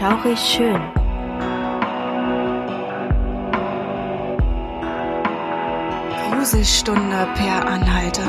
Schaurig 0.00 0.38
schön. 0.38 0.80
Gruselstunde 6.30 7.28
per 7.34 7.66
Anhalter. 7.66 8.22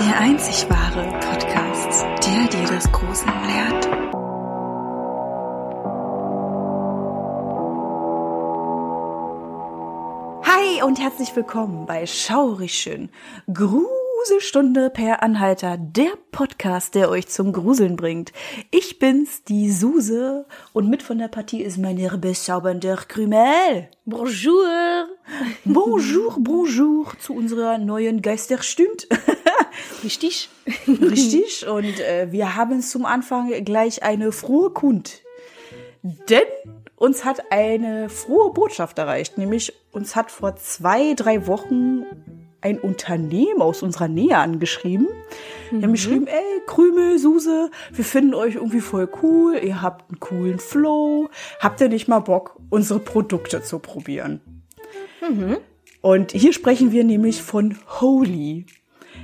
Der 0.00 0.18
einzig 0.18 0.68
wahre 0.68 1.04
Podcast, 1.20 2.04
der 2.26 2.48
dir 2.48 2.66
das 2.66 2.90
Gruseln 2.90 3.32
lehrt. 3.46 3.88
Hi 10.44 10.82
und 10.82 10.98
herzlich 10.98 11.36
willkommen 11.36 11.86
bei 11.86 12.04
Schaurig 12.06 12.74
schön. 12.74 13.10
Gruselstunde 14.26 14.90
per 14.90 15.22
Anhalter, 15.22 15.76
der 15.78 16.10
Podcast, 16.32 16.96
der 16.96 17.10
euch 17.10 17.28
zum 17.28 17.52
Gruseln 17.52 17.94
bringt. 17.94 18.32
Ich 18.72 18.98
bin's, 18.98 19.44
die 19.44 19.70
Suse, 19.70 20.46
und 20.72 20.90
mit 20.90 21.04
von 21.04 21.18
der 21.18 21.28
Partie 21.28 21.62
ist 21.62 21.78
meine 21.78 22.18
bezaubernde 22.18 22.98
Krümel. 23.06 23.88
Bonjour. 24.04 25.06
Bonjour, 25.64 26.34
bonjour 26.40 27.12
zu 27.20 27.34
unserer 27.34 27.78
neuen 27.78 28.20
Geisterstimmt. 28.20 29.06
Richtig. 30.02 30.48
Richtig. 30.88 31.68
Und 31.68 32.00
äh, 32.00 32.26
wir 32.32 32.56
haben 32.56 32.82
zum 32.82 33.06
Anfang 33.06 33.48
gleich 33.64 34.02
eine 34.02 34.32
frohe 34.32 34.70
Kund. 34.70 35.22
Denn 36.02 36.48
uns 36.96 37.24
hat 37.24 37.52
eine 37.52 38.08
frohe 38.08 38.52
Botschaft 38.52 38.98
erreicht. 38.98 39.38
Nämlich 39.38 39.72
uns 39.92 40.16
hat 40.16 40.32
vor 40.32 40.56
zwei, 40.56 41.14
drei 41.14 41.46
Wochen 41.46 42.04
ein 42.60 42.78
Unternehmen 42.78 43.62
aus 43.62 43.82
unserer 43.82 44.08
Nähe 44.08 44.36
angeschrieben. 44.38 45.08
Die 45.70 45.82
haben 45.82 45.92
geschrieben, 45.92 46.26
ey, 46.26 46.62
Krümel, 46.66 47.18
Suse, 47.18 47.70
wir 47.92 48.04
finden 48.04 48.34
euch 48.34 48.54
irgendwie 48.56 48.80
voll 48.80 49.08
cool, 49.22 49.58
ihr 49.62 49.82
habt 49.82 50.10
einen 50.10 50.20
coolen 50.20 50.58
Flow. 50.58 51.28
Habt 51.60 51.80
ihr 51.80 51.88
nicht 51.88 52.08
mal 52.08 52.20
Bock, 52.20 52.56
unsere 52.70 52.98
Produkte 52.98 53.62
zu 53.62 53.78
probieren? 53.78 54.40
Und 56.02 56.32
hier 56.32 56.52
sprechen 56.52 56.92
wir 56.92 57.04
nämlich 57.04 57.42
von 57.42 57.76
Holy. 58.00 58.66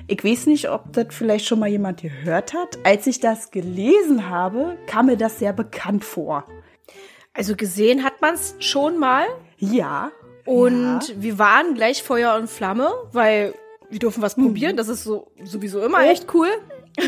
Ich 0.09 0.25
weiß 0.25 0.47
nicht, 0.47 0.69
ob 0.69 0.93
das 0.93 1.07
vielleicht 1.11 1.47
schon 1.47 1.61
mal 1.61 1.69
jemand 1.69 2.03
gehört 2.03 2.55
hat. 2.55 2.79
Als 2.85 3.07
ich 3.07 3.21
das 3.21 3.51
gelesen 3.51 4.29
habe, 4.29 4.77
kam 4.87 5.07
mir 5.07 5.17
das 5.17 5.39
sehr 5.39 5.53
bekannt 5.53 6.05
vor. 6.05 6.45
Also 7.35 7.57
gesehen 7.57 8.03
hat 8.03 8.21
man's 8.21 8.57
schon 8.59 8.99
mal. 8.99 9.27
Ja. 9.59 10.11
Und 10.45 11.09
ja. 11.09 11.15
wir 11.17 11.39
waren 11.39 11.75
gleich 11.75 12.03
Feuer 12.03 12.35
und 12.37 12.49
Flamme, 12.49 12.93
weil 13.13 13.55
wir 13.91 13.99
dürfen 13.99 14.23
was 14.23 14.35
probieren. 14.35 14.77
Das 14.77 14.89
ist 14.89 15.05
so 15.05 15.31
sowieso 15.45 15.81
immer 15.81 16.05
echt 16.07 16.33
cool. 16.35 16.49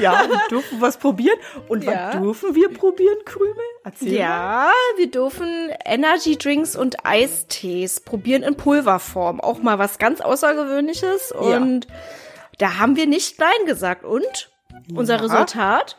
Ja, 0.01 0.25
wir 0.29 0.41
dürfen 0.51 0.81
was 0.81 0.97
probieren. 0.99 1.39
Und 1.69 1.85
Ja. 1.85 2.13
was 2.15 2.21
dürfen 2.21 2.55
wir 2.55 2.69
probieren, 2.73 3.17
Krümel? 3.25 3.55
Erzähl 3.85 4.13
mal. 4.13 4.19
Ja, 4.19 4.71
wir 4.97 5.11
dürfen 5.11 5.71
Energy 5.85 6.37
Drinks 6.37 6.77
und 6.77 7.05
Eistees 7.05 8.01
probieren 8.01 8.43
in 8.43 8.55
Pulverform. 8.57 9.41
Auch 9.41 9.61
mal 9.63 9.79
was 9.79 9.99
ganz 9.99 10.21
Außergewöhnliches. 10.21 11.33
Ja. 11.35 11.57
Und 11.59 11.87
da 12.59 12.79
haben 12.79 12.97
wir 12.97 13.07
nicht 13.07 13.39
Nein 13.41 13.67
gesagt. 13.67 14.05
Und 14.05 14.51
unser 14.95 15.17
Ja. 15.17 15.23
Resultat? 15.23 15.97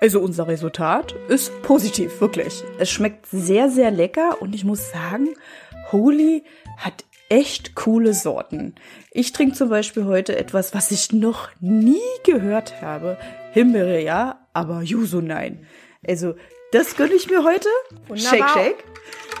Also 0.00 0.18
unser 0.20 0.48
Resultat 0.48 1.14
ist 1.28 1.62
positiv, 1.62 2.20
wirklich. 2.20 2.64
Es 2.78 2.90
schmeckt 2.90 3.26
sehr, 3.26 3.68
sehr 3.68 3.92
lecker 3.92 4.42
und 4.42 4.52
ich 4.52 4.64
muss 4.64 4.90
sagen, 4.90 5.28
Holy 5.92 6.44
hat 6.76 7.04
echt 7.28 7.74
coole 7.74 8.14
Sorten. 8.14 8.74
Ich 9.10 9.32
trinke 9.32 9.54
zum 9.54 9.68
Beispiel 9.68 10.04
heute 10.04 10.36
etwas, 10.36 10.74
was 10.74 10.90
ich 10.90 11.12
noch 11.12 11.48
nie 11.60 12.00
gehört 12.24 12.80
habe. 12.82 13.18
Himbeere 13.52 14.00
ja, 14.00 14.46
aber 14.52 14.82
Yuzu 14.82 15.20
nein. 15.20 15.66
Also 16.06 16.34
das 16.72 16.96
gönne 16.96 17.14
ich 17.14 17.30
mir 17.30 17.44
heute. 17.44 17.68
Wunderbar. 18.08 18.48
Shake, 18.48 18.48
shake. 18.50 18.84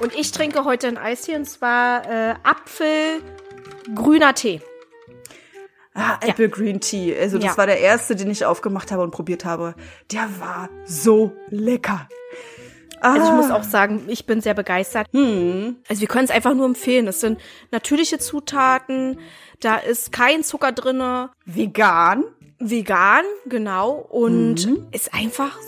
Und 0.00 0.14
ich 0.14 0.32
trinke 0.32 0.64
heute 0.64 0.88
ein 0.88 0.96
Eistee 0.98 1.36
und 1.36 1.44
zwar 1.44 2.04
äh, 2.10 2.34
Apfel 2.42 3.20
grüner 3.94 4.34
Tee. 4.34 4.60
Ah, 5.94 6.18
Apple 6.26 6.48
Green 6.48 6.80
Tea. 6.80 7.14
Also 7.18 7.36
das 7.36 7.50
Ja. 7.52 7.56
war 7.58 7.66
der 7.66 7.78
erste, 7.80 8.16
den 8.16 8.30
ich 8.30 8.46
aufgemacht 8.46 8.90
habe 8.90 9.02
und 9.02 9.10
probiert 9.10 9.44
habe. 9.44 9.74
Der 10.10 10.28
war 10.40 10.70
so 10.86 11.32
lecker. 11.50 12.08
Also 13.02 13.26
ich 13.26 13.32
Ah. 13.32 13.36
muss 13.36 13.50
auch 13.50 13.62
sagen, 13.64 14.02
ich 14.08 14.26
bin 14.26 14.40
sehr 14.40 14.54
begeistert. 14.54 15.06
Hm. 15.12 15.76
Also 15.88 16.00
wir 16.00 16.08
können 16.08 16.24
es 16.24 16.30
einfach 16.30 16.54
nur 16.54 16.66
empfehlen. 16.66 17.06
Es 17.08 17.20
sind 17.20 17.38
natürliche 17.70 18.18
Zutaten, 18.18 19.18
da 19.60 19.76
ist 19.76 20.12
kein 20.12 20.42
Zucker 20.44 20.72
drinne, 20.72 21.30
Vegan. 21.44 22.24
vegan, 22.58 23.24
genau, 23.46 23.90
und 24.08 24.66
Mhm. 24.66 24.86
ist 24.92 25.12
einfach 25.12 25.58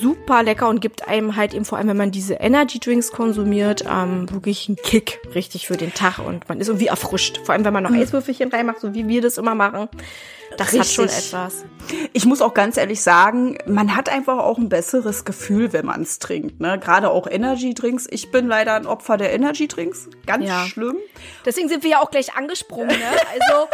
super 0.00 0.42
lecker 0.44 0.68
und 0.68 0.80
gibt 0.80 1.08
einem 1.08 1.34
halt 1.36 1.52
eben 1.54 1.64
vor 1.64 1.78
allem, 1.78 1.88
wenn 1.88 1.96
man 1.96 2.10
diese 2.12 2.34
Energy 2.34 2.78
Drinks 2.78 3.10
konsumiert, 3.10 3.84
ähm, 3.90 4.30
wirklich 4.30 4.68
einen 4.68 4.76
Kick 4.76 5.20
richtig 5.34 5.66
für 5.66 5.76
den 5.76 5.94
Tag 5.94 6.18
und 6.20 6.48
man 6.48 6.60
ist 6.60 6.68
irgendwie 6.68 6.86
erfrischt. 6.88 7.40
Vor 7.44 7.54
allem, 7.54 7.64
wenn 7.64 7.72
man 7.72 7.82
noch 7.84 7.92
Eiswürfelchen 7.92 8.50
reinmacht, 8.50 8.80
so 8.80 8.94
wie 8.94 9.08
wir 9.08 9.20
das 9.20 9.38
immer 9.38 9.54
machen. 9.56 9.88
Das 10.56 10.72
hat 10.78 10.86
schon 10.86 11.04
Richtig. 11.06 11.26
etwas. 11.32 11.64
Ich 12.12 12.24
muss 12.24 12.40
auch 12.40 12.54
ganz 12.54 12.76
ehrlich 12.76 13.02
sagen, 13.02 13.58
man 13.66 13.94
hat 13.96 14.08
einfach 14.08 14.38
auch 14.38 14.56
ein 14.58 14.68
besseres 14.68 15.24
Gefühl, 15.24 15.72
wenn 15.72 15.84
man 15.86 16.02
es 16.02 16.18
trinkt. 16.18 16.60
Ne? 16.60 16.78
Gerade 16.78 17.10
auch 17.10 17.26
Energy 17.26 17.74
Drinks. 17.74 18.06
Ich 18.10 18.30
bin 18.30 18.46
leider 18.48 18.74
ein 18.74 18.86
Opfer 18.86 19.16
der 19.16 19.32
Energy 19.32 19.68
Drinks. 19.68 20.08
Ganz 20.26 20.46
Ja. 20.46 20.64
schlimm. 20.66 20.96
Deswegen 21.44 21.68
sind 21.68 21.82
wir 21.82 21.90
ja 21.90 22.00
auch 22.00 22.10
gleich 22.10 22.34
angesprungen, 22.36 22.88
ne? 22.98 23.04
Also, 23.32 23.68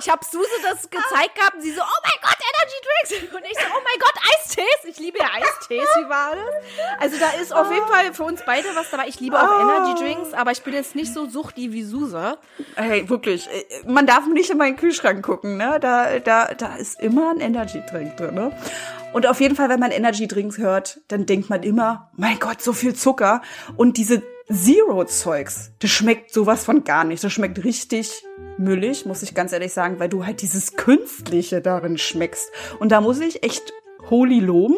ich 0.00 0.08
habe 0.10 0.24
Suse 0.24 0.46
das 0.68 0.82
gezeigt 0.90 1.34
gehabt 1.36 1.54
und 1.54 1.62
sie 1.62 1.70
so, 1.72 1.80
oh 1.82 2.00
mein 2.02 2.20
Gott, 2.22 2.36
Energy 2.42 2.76
Drinks! 2.82 3.34
Und 3.34 3.44
ich 3.44 3.58
so, 3.58 3.64
oh 3.76 3.80
mein 3.84 3.98
Gott, 4.00 4.14
Eistees! 4.34 4.90
Ich 4.90 4.98
liebe 4.98 5.18
ja 5.18 5.26
Eistees, 5.34 5.86
wie 6.04 6.08
war 6.08 6.32
das? 6.34 7.00
Also 7.00 7.16
da 7.18 7.30
ist 7.40 7.54
auf 7.54 7.70
jeden 7.72 7.86
Fall 7.86 8.12
für 8.12 8.24
uns 8.24 8.42
beide 8.44 8.68
was 8.74 8.90
dabei. 8.90 9.04
Ich 9.08 9.20
liebe 9.20 9.36
auch 9.40 9.60
Energy 9.60 10.02
Drinks, 10.02 10.32
aber 10.34 10.50
ich 10.52 10.62
bin 10.62 10.74
jetzt 10.74 10.94
nicht 10.96 11.12
so 11.14 11.28
suchti 11.28 11.72
wie 11.72 11.82
Suse. 11.84 12.38
Hey, 12.74 13.08
wirklich. 13.08 13.48
äh, 13.48 13.64
Man 13.86 14.06
darf 14.06 14.26
nicht 14.26 14.50
in 14.50 14.58
meinen 14.58 14.76
Kühlschrank 14.76 15.24
gucken. 15.24 15.56
Ne? 15.56 15.78
Da, 15.80 16.18
da, 16.26 16.54
da 16.54 16.76
ist 16.76 17.00
immer 17.00 17.30
ein 17.30 17.40
Energy 17.40 17.82
Drink 17.90 18.16
drin. 18.16 18.34
Ne? 18.34 18.52
Und 19.12 19.26
auf 19.26 19.40
jeden 19.40 19.56
Fall, 19.56 19.68
wenn 19.68 19.80
man 19.80 19.90
Energy 19.90 20.26
Drinks 20.26 20.58
hört, 20.58 21.00
dann 21.08 21.26
denkt 21.26 21.50
man 21.50 21.62
immer, 21.62 22.10
mein 22.16 22.38
Gott, 22.38 22.62
so 22.62 22.72
viel 22.72 22.94
Zucker. 22.94 23.42
Und 23.76 23.96
diese 23.96 24.22
Zero-Zeugs, 24.50 25.72
das 25.78 25.90
schmeckt 25.90 26.32
sowas 26.32 26.64
von 26.64 26.84
gar 26.84 27.04
nicht. 27.04 27.22
Das 27.22 27.32
schmeckt 27.32 27.62
richtig 27.64 28.24
müllig, 28.58 29.06
muss 29.06 29.22
ich 29.22 29.34
ganz 29.34 29.52
ehrlich 29.52 29.72
sagen, 29.72 29.98
weil 29.98 30.08
du 30.08 30.26
halt 30.26 30.42
dieses 30.42 30.76
Künstliche 30.76 31.60
darin 31.60 31.98
schmeckst. 31.98 32.50
Und 32.78 32.90
da 32.90 33.00
muss 33.00 33.20
ich 33.20 33.42
echt 33.42 33.72
Holy 34.10 34.40
loben. 34.40 34.76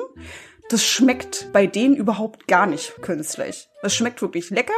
Das 0.71 0.85
schmeckt 0.85 1.51
bei 1.53 1.67
denen 1.67 1.95
überhaupt 1.95 2.49
gar 2.49 2.67
nicht 2.67 3.03
künstlich. 3.03 3.69
Das 3.83 3.95
schmeckt 3.95 4.23
wirklich 4.23 4.51
lecker. 4.51 4.73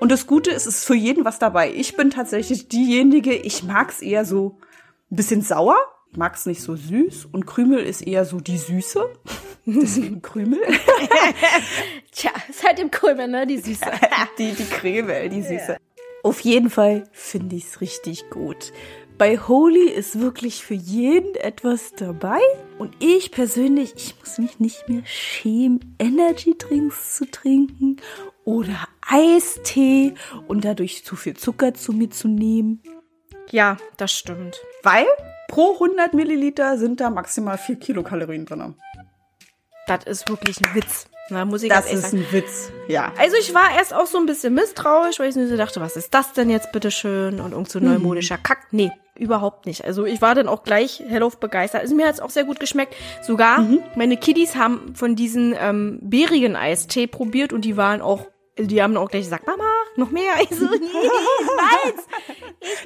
Und 0.00 0.10
das 0.10 0.26
Gute 0.26 0.50
ist, 0.50 0.66
es 0.66 0.78
ist 0.78 0.84
für 0.84 0.94
jeden 0.94 1.24
was 1.24 1.38
dabei. 1.38 1.72
Ich 1.72 1.96
bin 1.96 2.10
tatsächlich 2.10 2.68
diejenige, 2.68 3.34
ich 3.34 3.62
mag's 3.62 4.00
eher 4.00 4.24
so 4.24 4.58
ein 5.10 5.16
bisschen 5.16 5.42
sauer. 5.42 5.76
Ich 6.16 6.18
mag's 6.18 6.46
nicht 6.46 6.62
so 6.62 6.76
süß. 6.76 7.28
Und 7.30 7.44
Krümel 7.46 7.80
ist 7.80 8.00
eher 8.00 8.24
so 8.24 8.40
die 8.40 8.56
Süße. 8.56 9.06
Deswegen 9.66 10.22
Krümel. 10.22 10.62
Tja, 12.10 12.30
ist 12.48 12.64
halt 12.64 12.78
im 12.78 12.90
Krümel, 12.90 13.28
ne? 13.28 13.46
Die 13.46 13.58
Süße. 13.58 13.84
die, 14.38 14.52
die 14.52 14.64
Creme, 14.64 15.28
die 15.28 15.42
Süße. 15.42 15.76
Auf 16.22 16.40
jeden 16.40 16.70
Fall 16.70 17.04
finde 17.12 17.56
ich's 17.56 17.82
richtig 17.82 18.30
gut. 18.30 18.72
Bei 19.18 19.36
Holy 19.36 19.90
ist 19.90 20.18
wirklich 20.18 20.64
für 20.64 20.72
jeden 20.72 21.34
etwas 21.34 21.92
dabei. 21.92 22.40
Und 22.78 22.96
ich 22.98 23.30
persönlich, 23.30 23.92
ich 23.94 24.18
muss 24.18 24.38
mich 24.38 24.58
nicht 24.58 24.88
mehr 24.88 25.02
schämen, 25.04 25.96
Energy-Drinks 25.98 27.14
zu 27.16 27.30
trinken 27.30 27.96
oder 28.46 28.88
Eistee 29.06 30.14
und 30.48 30.64
dadurch 30.64 31.04
zu 31.04 31.14
viel 31.14 31.36
Zucker 31.36 31.74
zu 31.74 31.92
mir 31.92 32.08
zu 32.08 32.26
nehmen. 32.26 32.82
Ja, 33.50 33.76
das 33.98 34.14
stimmt. 34.14 34.58
Weil 34.82 35.04
pro 35.48 35.74
100 35.74 36.14
Milliliter 36.14 36.78
sind 36.78 37.00
da 37.00 37.10
maximal 37.10 37.58
4 37.58 37.76
Kilokalorien 37.76 38.46
drin. 38.46 38.74
Das 39.86 40.04
ist 40.04 40.28
wirklich 40.28 40.58
ein 40.60 40.74
Witz. 40.74 41.06
Na, 41.28 41.44
muss 41.44 41.62
ich 41.62 41.68
Das 41.68 41.92
ist 41.92 42.12
ein 42.12 42.24
Witz. 42.30 42.70
Ja. 42.86 43.12
Also 43.18 43.36
ich 43.36 43.52
war 43.52 43.74
erst 43.76 43.92
auch 43.92 44.06
so 44.06 44.18
ein 44.18 44.26
bisschen 44.26 44.54
misstrauisch, 44.54 45.18
weil 45.18 45.28
ich 45.28 45.34
mir 45.34 45.48
so 45.48 45.56
dachte, 45.56 45.80
was 45.80 45.96
ist 45.96 46.14
das 46.14 46.32
denn 46.32 46.50
jetzt 46.50 46.70
bitteschön? 46.70 47.40
Und 47.40 47.52
irgend 47.52 47.68
so 47.68 47.80
neumodischer 47.80 48.38
Kack. 48.38 48.68
Nee, 48.70 48.92
überhaupt 49.16 49.66
nicht. 49.66 49.84
Also 49.84 50.04
ich 50.04 50.22
war 50.22 50.36
dann 50.36 50.48
auch 50.48 50.62
gleich 50.62 51.02
hellauf 51.08 51.40
begeistert. 51.40 51.80
Also 51.80 51.96
mir 51.96 52.06
hat 52.06 52.14
es 52.14 52.20
auch 52.20 52.30
sehr 52.30 52.44
gut 52.44 52.60
geschmeckt. 52.60 52.94
Sogar 53.22 53.66
meine 53.96 54.16
Kiddies 54.16 54.54
haben 54.54 54.94
von 54.94 55.16
diesen 55.16 55.54
ähm, 55.58 55.98
beerigen 56.00 56.54
Eistee 56.54 57.08
probiert 57.08 57.52
und 57.52 57.64
die 57.64 57.76
waren 57.76 58.00
auch, 58.00 58.26
die 58.58 58.82
haben 58.82 58.96
auch 58.96 59.10
gleich 59.10 59.24
gesagt, 59.24 59.46
Mama, 59.46 59.64
noch 59.96 60.10
mehr. 60.10 60.34
Ich 60.40 60.56
so, 60.56 60.66
nee, 60.66 60.76
ist 60.76 61.56
meins. 61.56 62.06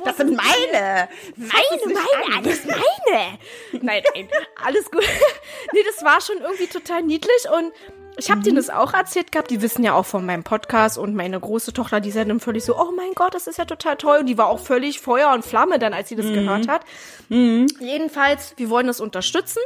Das 0.04 0.16
sind 0.16 0.36
meine. 0.36 1.08
Meine, 1.36 1.94
meine, 1.94 2.36
alles 2.36 2.64
meine. 2.64 3.38
Nein, 3.72 4.02
nein, 4.14 4.28
alles 4.64 4.90
gut. 4.90 5.04
nee, 5.72 5.80
das 5.84 6.04
war 6.04 6.20
schon 6.20 6.38
irgendwie 6.38 6.66
total 6.66 7.02
niedlich 7.02 7.46
und 7.56 7.72
ich 8.16 8.30
habe 8.30 8.42
denen 8.42 8.56
das 8.56 8.68
auch 8.68 8.92
erzählt 8.92 9.32
gehabt. 9.32 9.50
Die 9.50 9.62
wissen 9.62 9.84
ja 9.84 9.94
auch 9.94 10.04
von 10.04 10.26
meinem 10.26 10.42
Podcast 10.42 10.98
und 10.98 11.14
meine 11.14 11.38
große 11.38 11.72
Tochter, 11.72 12.00
die 12.00 12.10
ist 12.10 12.16
ja 12.16 12.24
dann 12.24 12.40
völlig 12.40 12.64
so, 12.64 12.76
oh 12.76 12.90
mein 12.94 13.12
Gott, 13.14 13.34
das 13.34 13.46
ist 13.46 13.56
ja 13.56 13.64
total 13.64 13.96
toll. 13.96 14.18
Und 14.18 14.26
die 14.26 14.36
war 14.36 14.48
auch 14.48 14.58
völlig 14.58 15.00
Feuer 15.00 15.32
und 15.32 15.44
Flamme 15.44 15.78
dann, 15.78 15.94
als 15.94 16.08
sie 16.08 16.16
das 16.16 16.26
gehört 16.26 16.68
hat. 16.68 16.82
Jedenfalls, 17.28 18.54
wir 18.56 18.68
wollen 18.68 18.88
das 18.88 19.00
unterstützen. 19.00 19.62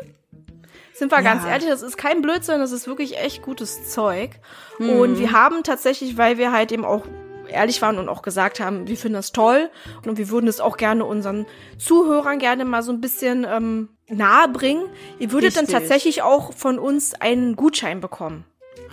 Sind 0.94 1.10
wir 1.10 1.18
Ja. 1.18 1.22
ganz 1.34 1.44
ehrlich, 1.44 1.68
das 1.68 1.82
ist 1.82 1.96
kein 1.96 2.22
Blödsinn, 2.22 2.60
das 2.60 2.72
ist 2.72 2.86
wirklich 2.86 3.18
echt 3.18 3.42
gutes 3.42 3.90
Zeug. 3.90 4.30
Mhm. 4.78 4.90
Und 4.90 5.18
wir 5.18 5.32
haben 5.32 5.62
tatsächlich, 5.62 6.16
weil 6.16 6.38
wir 6.38 6.52
halt 6.52 6.70
eben 6.72 6.84
auch 6.84 7.04
ehrlich 7.48 7.82
waren 7.82 7.98
und 7.98 8.08
auch 8.08 8.22
gesagt 8.22 8.60
haben, 8.60 8.86
wir 8.88 8.96
finden 8.96 9.14
das 9.16 9.32
toll 9.32 9.70
und 10.06 10.16
wir 10.18 10.30
würden 10.30 10.48
es 10.48 10.60
auch 10.60 10.76
gerne 10.76 11.04
unseren 11.04 11.46
Zuhörern 11.78 12.38
gerne 12.38 12.64
mal 12.64 12.82
so 12.82 12.92
ein 12.92 13.00
bisschen 13.00 13.44
ähm, 13.48 13.88
nahe 14.08 14.48
bringen. 14.48 14.84
Ihr 15.18 15.32
würdet 15.32 15.56
dann 15.56 15.64
Richtig. 15.66 15.80
tatsächlich 15.80 16.22
auch 16.22 16.52
von 16.54 16.78
uns 16.78 17.14
einen 17.14 17.56
Gutschein 17.56 18.00
bekommen. 18.00 18.44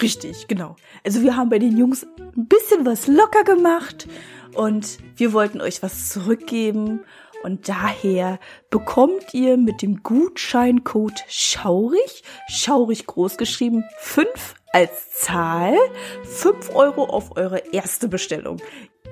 Richtig, 0.01 0.47
genau. 0.47 0.75
Also 1.05 1.21
wir 1.21 1.35
haben 1.35 1.49
bei 1.49 1.59
den 1.59 1.77
Jungs 1.77 2.05
ein 2.35 2.47
bisschen 2.47 2.85
was 2.85 3.07
locker 3.07 3.43
gemacht 3.43 4.07
und 4.53 4.97
wir 5.15 5.33
wollten 5.33 5.61
euch 5.61 5.81
was 5.83 6.09
zurückgeben. 6.09 7.01
Und 7.43 7.67
daher 7.67 8.39
bekommt 8.69 9.33
ihr 9.33 9.57
mit 9.57 9.81
dem 9.81 10.03
Gutscheincode 10.03 11.23
Schaurig, 11.27 12.23
Schaurig 12.49 13.05
groß 13.07 13.37
geschrieben, 13.37 13.83
5 13.99 14.55
als 14.73 15.11
Zahl, 15.11 15.75
5 16.23 16.75
Euro 16.75 17.05
auf 17.05 17.35
eure 17.35 17.59
erste 17.73 18.07
Bestellung. 18.07 18.57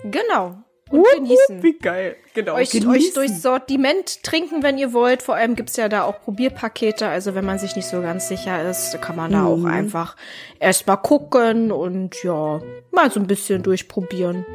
Genau. 0.04 0.64
Und 0.90 1.06
genießen. 1.16 1.62
Wie 1.62 1.78
geil. 1.78 2.16
Genau. 2.34 2.56
euch, 2.56 2.72
genießen. 2.72 2.92
euch 2.92 3.14
durchs 3.14 3.42
Sortiment 3.42 4.24
trinken, 4.24 4.64
wenn 4.64 4.78
ihr 4.78 4.92
wollt. 4.94 5.22
Vor 5.22 5.36
allem 5.36 5.56
gibt's 5.56 5.76
ja 5.76 5.88
da 5.88 6.04
auch 6.04 6.20
Probierpakete. 6.22 7.08
Also 7.08 7.36
wenn 7.36 7.46
man 7.46 7.60
sich 7.60 7.76
nicht 7.76 7.88
so 7.88 8.02
ganz 8.02 8.28
sicher 8.28 8.68
ist, 8.68 9.00
kann 9.02 9.16
man 9.16 9.32
da 9.32 9.46
auch 9.46 9.66
einfach 9.66 10.16
erst 10.60 10.88
mal 10.88 10.98
gucken 10.98 11.72
und 11.72 12.24
ja, 12.24 12.62
mal 12.92 13.12
so 13.12 13.20
ein 13.20 13.28
bisschen 13.28 13.62
durchprobieren. 13.62 14.46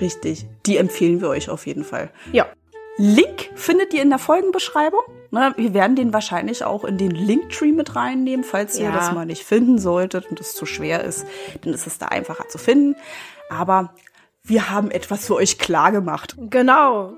Richtig. 0.00 0.46
Die 0.66 0.76
empfehlen 0.76 1.20
wir 1.20 1.28
euch 1.28 1.48
auf 1.48 1.66
jeden 1.66 1.84
Fall. 1.84 2.10
Ja. 2.32 2.46
Link 2.98 3.50
findet 3.54 3.92
ihr 3.94 4.02
in 4.02 4.08
der 4.10 4.18
Folgenbeschreibung. 4.18 5.00
Wir 5.56 5.74
werden 5.74 5.96
den 5.96 6.12
wahrscheinlich 6.14 6.64
auch 6.64 6.84
in 6.84 6.96
den 6.96 7.10
Linktree 7.10 7.72
mit 7.72 7.94
reinnehmen, 7.94 8.44
falls 8.44 8.78
ihr 8.78 8.86
Ja. 8.86 8.92
das 8.92 9.12
mal 9.12 9.26
nicht 9.26 9.44
finden 9.44 9.78
solltet 9.78 10.30
und 10.30 10.40
es 10.40 10.54
zu 10.54 10.64
schwer 10.64 11.04
ist, 11.04 11.26
dann 11.62 11.74
ist 11.74 11.86
es 11.86 11.98
da 11.98 12.06
einfacher 12.06 12.48
zu 12.48 12.56
finden. 12.58 12.96
Aber 13.50 13.92
wir 14.42 14.70
haben 14.70 14.90
etwas 14.90 15.26
für 15.26 15.34
euch 15.34 15.58
klar 15.58 15.92
gemacht. 15.92 16.36
Genau. 16.38 17.12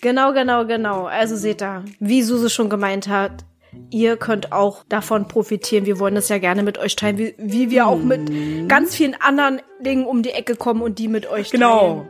Genau, 0.00 0.32
genau, 0.32 0.66
genau. 0.66 1.04
Also 1.04 1.36
seht 1.36 1.60
da, 1.60 1.84
wie 2.00 2.22
Suse 2.22 2.50
schon 2.50 2.68
gemeint 2.68 3.06
hat, 3.06 3.44
ihr 3.90 4.16
könnt 4.16 4.50
auch 4.52 4.82
davon 4.88 5.28
profitieren. 5.28 5.86
Wir 5.86 6.00
wollen 6.00 6.16
das 6.16 6.28
ja 6.28 6.38
gerne 6.38 6.64
mit 6.64 6.78
euch 6.78 6.96
teilen, 6.96 7.18
wie, 7.18 7.34
wie 7.38 7.70
wir 7.70 7.86
auch 7.86 8.00
mit 8.02 8.68
ganz 8.68 8.96
vielen 8.96 9.14
anderen 9.20 9.60
Dingen 9.80 10.04
um 10.06 10.22
die 10.22 10.30
Ecke 10.30 10.56
kommen 10.56 10.82
und 10.82 10.98
die 10.98 11.06
mit 11.08 11.30
euch 11.30 11.50
Genau. 11.52 12.06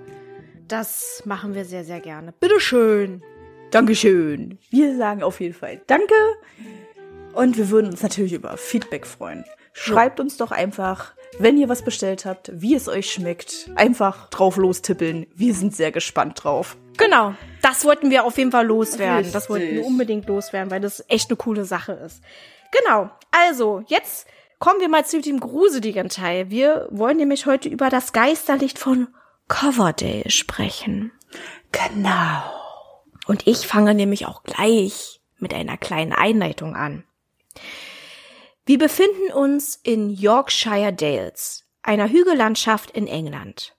Das 0.72 1.22
machen 1.26 1.54
wir 1.54 1.66
sehr, 1.66 1.84
sehr 1.84 2.00
gerne. 2.00 2.32
Bitteschön. 2.32 3.22
Dankeschön. 3.70 4.58
Wir 4.70 4.96
sagen 4.96 5.22
auf 5.22 5.38
jeden 5.38 5.52
Fall 5.52 5.82
Danke. 5.86 6.14
Und 7.34 7.58
wir 7.58 7.68
würden 7.68 7.90
uns 7.90 8.02
natürlich 8.02 8.32
über 8.32 8.56
Feedback 8.56 9.06
freuen. 9.06 9.44
Schreibt 9.74 10.18
uns 10.18 10.38
doch 10.38 10.50
einfach, 10.50 11.12
wenn 11.38 11.58
ihr 11.58 11.68
was 11.68 11.82
bestellt 11.82 12.24
habt, 12.24 12.50
wie 12.54 12.74
es 12.74 12.88
euch 12.88 13.10
schmeckt. 13.10 13.70
Einfach 13.74 14.30
drauf 14.30 14.56
lostippeln. 14.56 15.26
Wir 15.34 15.52
sind 15.52 15.76
sehr 15.76 15.92
gespannt 15.92 16.42
drauf. 16.42 16.78
Genau. 16.96 17.34
Das 17.60 17.84
wollten 17.84 18.08
wir 18.08 18.24
auf 18.24 18.38
jeden 18.38 18.50
Fall 18.50 18.64
loswerden. 18.66 19.30
Das 19.30 19.50
wollten 19.50 19.66
wir 19.66 19.72
Richtig. 19.72 19.86
unbedingt 19.86 20.26
loswerden, 20.26 20.70
weil 20.70 20.80
das 20.80 21.04
echt 21.08 21.28
eine 21.28 21.36
coole 21.36 21.66
Sache 21.66 21.92
ist. 21.92 22.22
Genau. 22.70 23.10
Also, 23.30 23.82
jetzt 23.88 24.26
kommen 24.58 24.80
wir 24.80 24.88
mal 24.88 25.04
zu 25.04 25.20
dem 25.20 25.38
gruseligen 25.38 26.08
Teil. 26.08 26.48
Wir 26.48 26.88
wollen 26.90 27.18
nämlich 27.18 27.44
heute 27.44 27.68
über 27.68 27.90
das 27.90 28.14
Geisterlicht 28.14 28.78
von 28.78 29.08
Coverdale 29.52 30.30
sprechen. 30.30 31.12
Genau. 31.72 32.42
Und 33.26 33.46
ich 33.46 33.66
fange 33.66 33.94
nämlich 33.94 34.24
auch 34.26 34.44
gleich 34.44 35.20
mit 35.36 35.52
einer 35.52 35.76
kleinen 35.76 36.14
Einleitung 36.14 36.74
an. 36.74 37.04
Wir 38.64 38.78
befinden 38.78 39.30
uns 39.30 39.78
in 39.82 40.08
Yorkshire 40.08 40.94
Dales, 40.94 41.66
einer 41.82 42.08
Hügellandschaft 42.08 42.92
in 42.92 43.06
England. 43.06 43.76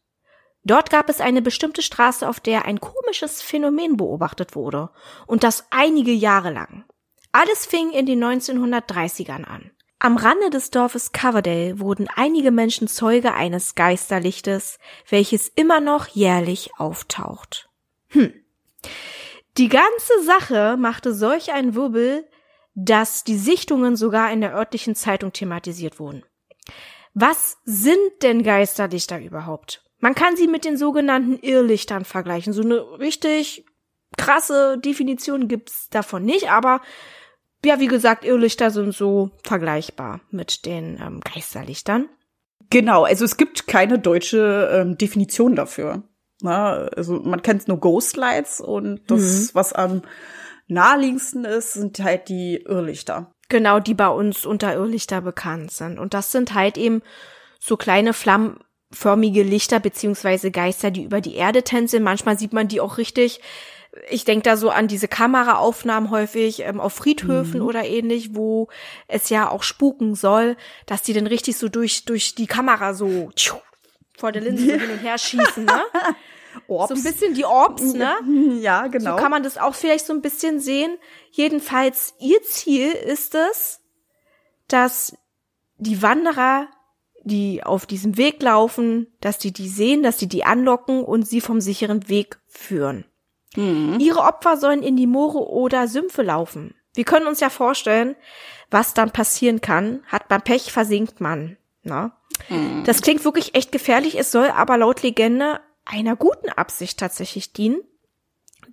Dort 0.63 0.91
gab 0.91 1.09
es 1.09 1.19
eine 1.19 1.41
bestimmte 1.41 1.81
Straße, 1.81 2.29
auf 2.29 2.39
der 2.39 2.65
ein 2.65 2.79
komisches 2.79 3.41
Phänomen 3.41 3.97
beobachtet 3.97 4.53
wurde, 4.53 4.91
und 5.25 5.43
das 5.43 5.65
einige 5.71 6.13
Jahre 6.13 6.51
lang. 6.51 6.85
Alles 7.31 7.65
fing 7.65 7.89
in 7.91 8.05
den 8.05 8.23
1930ern 8.23 9.43
an. 9.43 9.71
Am 10.03 10.17
Rande 10.17 10.50
des 10.50 10.69
Dorfes 10.69 11.13
Coverdale 11.13 11.79
wurden 11.79 12.09
einige 12.13 12.51
Menschen 12.51 12.89
Zeuge 12.89 13.33
eines 13.33 13.73
Geisterlichtes, 13.73 14.77
welches 15.07 15.47
immer 15.47 15.79
noch 15.79 16.07
jährlich 16.07 16.71
auftaucht. 16.77 17.69
Die 19.57 19.69
ganze 19.69 20.23
Sache 20.23 20.75
machte 20.77 21.13
solch 21.13 21.53
einen 21.53 21.73
Wirbel, 21.73 22.27
dass 22.75 23.23
die 23.23 23.38
Sichtungen 23.38 23.95
sogar 23.95 24.29
in 24.33 24.41
der 24.41 24.53
örtlichen 24.53 24.94
Zeitung 24.94 25.31
thematisiert 25.31 26.01
wurden. 26.01 26.25
Was 27.13 27.59
sind 27.63 28.23
denn 28.23 28.44
Geisterlichter 28.44 29.21
überhaupt? 29.21 29.85
Man 29.99 30.15
kann 30.15 30.35
sie 30.35 30.49
mit 30.49 30.65
den 30.65 30.75
sogenannten 30.75 31.38
Irrlichtern 31.38 32.03
vergleichen. 32.03 32.51
So 32.51 32.61
eine 32.61 32.99
richtig 32.99 33.65
krasse 34.17 34.77
Definition 34.79 35.47
gibt's 35.47 35.88
davon 35.89 36.25
nicht, 36.25 36.51
aber 36.51 36.81
ja, 37.65 37.80
wie 37.80 37.88
gesagt, 37.88 38.25
Irrlichter 38.25 38.71
sind 38.71 38.94
so 38.94 39.31
vergleichbar 39.44 40.21
mit 40.31 40.65
den 40.65 41.00
ähm, 41.01 41.19
Geisterlichtern. 41.21 42.10
Genau, 42.69 43.04
also 43.04 43.25
es 43.25 43.38
gibt 43.38 43.68
keine 43.68 44.00
deutsche 44.00 44.69
ähm, 44.74 44.98
Definition 44.98 45.56
dafür. 45.56 46.04
Na, 46.42 46.74
also 46.95 47.19
man 47.19 47.42
kennt 47.42 47.68
nur 47.68 47.80
Ghost 47.80 48.18
Lights 48.18 48.60
und 48.60 49.01
das, 49.07 49.54
was 49.56 49.74
am 49.74 50.01
naheliegendsten 50.68 51.45
ist, 51.45 51.74
sind 51.74 52.00
halt 52.00 52.30
die 52.30 52.63
Irrlichter. 52.68 53.31
Genau, 53.50 53.80
die 53.80 53.94
bei 53.94 54.07
uns 54.07 54.45
unter 54.45 54.74
Irrlichter 54.74 55.21
bekannt 55.21 55.71
sind. 55.71 56.00
Und 56.00 56.13
das 56.13 56.31
sind 56.31 56.54
halt 56.54 56.77
eben 56.77 57.01
so 57.59 57.77
kleine 57.77 58.13
flammenförmige 58.13 59.44
Lichter 59.44 59.80
beziehungsweise 59.80 60.51
Geister, 60.51 60.92
die 60.92 61.04
über 61.04 61.21
die 61.21 61.36
Erde 61.36 61.63
tänzeln. 61.63 62.04
Manchmal 62.04 62.38
sieht 62.38 62.54
man 62.54 62.68
die 62.68 62.81
auch 62.81 62.98
richtig. 62.98 63.39
Ich 64.10 64.25
denke 64.25 64.44
da 64.44 64.57
so 64.57 64.69
an 64.69 64.88
diese 64.88 65.07
Kameraaufnahmen 65.07 66.10
häufig 66.10 66.62
ähm, 66.62 66.80
auf 66.80 66.94
Friedhöfen 66.94 67.62
oder 67.62 67.86
ähnlich, 67.86 68.36
wo 68.36 68.68
es 69.07 69.30
ja 69.30 69.50
auch 69.50 69.63
spuken 69.63 70.16
soll, 70.16 70.57
dass 70.88 71.04
die 71.04 71.13
dann 71.13 71.28
richtig 71.28 71.57
so 71.57 71.69
durch, 71.69 72.06
durch 72.06 72.34
die 72.34 72.48
Kamera 72.48 72.94
so 72.94 73.30
tschu, 73.36 73.57
vor 74.18 74.31
der 74.31 74.42
Linse 74.42 74.66
so 74.66 74.72
hin 74.72 74.92
und 74.92 74.98
her 74.98 75.18
schießen, 75.18 75.66
ne? 75.66 75.84
Orbs. 76.68 76.90
So 76.90 76.95
ein 76.95 77.04
bisschen 77.04 77.34
die 77.34 77.45
Orbs, 77.45 77.94
ne? 77.94 78.13
Ja, 78.62 78.88
genau. 78.88 79.16
So 79.16 79.22
kann 79.22 79.31
man 79.31 79.44
das 79.44 79.57
auch 79.57 79.75
vielleicht 79.75 80.06
so 80.06 80.13
ein 80.13 80.22
bisschen 80.22 80.60
sehen. 80.60 80.98
Jedenfalls, 81.31 82.13
ihr 82.19 82.42
Ziel 82.44 82.92
ist 82.92 83.35
es, 83.35 83.81
dass 84.68 85.16
die 85.78 86.02
Wanderer, 86.02 86.68
die 87.23 87.64
auf 87.64 87.85
diesem 87.85 88.18
Weg 88.18 88.42
laufen, 88.42 89.07
dass 89.21 89.38
die 89.38 89.52
die 89.52 89.69
sehen, 89.69 90.04
dass 90.04 90.19
sie 90.19 90.28
die 90.28 90.45
anlocken 90.45 91.04
und 91.04 91.28
sie 91.28 91.42
vom 91.42 91.62
sicheren 91.62 92.09
Weg 92.09 92.40
führen. 92.47 93.06
Ihre 93.56 94.22
Opfer 94.22 94.57
sollen 94.57 94.83
in 94.83 94.95
die 94.95 95.07
Moore 95.07 95.50
oder 95.50 95.88
Sümpfe 95.88 96.24
laufen. 96.24 96.76
Wir 96.95 97.04
können 97.04 97.28
uns 97.28 97.40
ja 97.40 97.50
vorstellen, 97.50 98.16
was 98.69 98.94
dann 98.94 99.12
passieren 99.12 99.62
kann. 99.62 100.04
Hat 100.07 100.30
man 100.30 100.42
Pech, 100.42 100.72
versinkt 100.72 101.22
man. 101.22 101.57
Na? 101.83 102.18
Das 102.86 103.02
klingt 103.02 103.26
wirklich 103.26 103.56
echt 103.56 103.72
gefährlich. 103.72 104.18
Es 104.18 104.31
soll 104.31 104.50
aber 104.50 104.78
laut 104.78 105.04
Legende 105.04 105.60
einer 105.86 106.16
guten 106.16 106.50
Absicht 106.50 107.00
tatsächlich 107.00 107.54
dienen. 107.54 107.81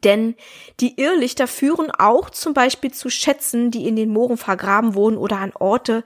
Denn 0.04 0.34
die 0.80 0.98
Irrlichter 0.98 1.46
führen 1.46 1.90
auch 1.90 2.30
zum 2.30 2.54
Beispiel 2.54 2.92
zu 2.92 3.10
Schätzen, 3.10 3.70
die 3.70 3.86
in 3.86 3.96
den 3.96 4.10
Mooren 4.10 4.38
vergraben 4.38 4.94
wurden 4.94 5.18
oder 5.18 5.38
an 5.38 5.52
Orte, 5.54 6.04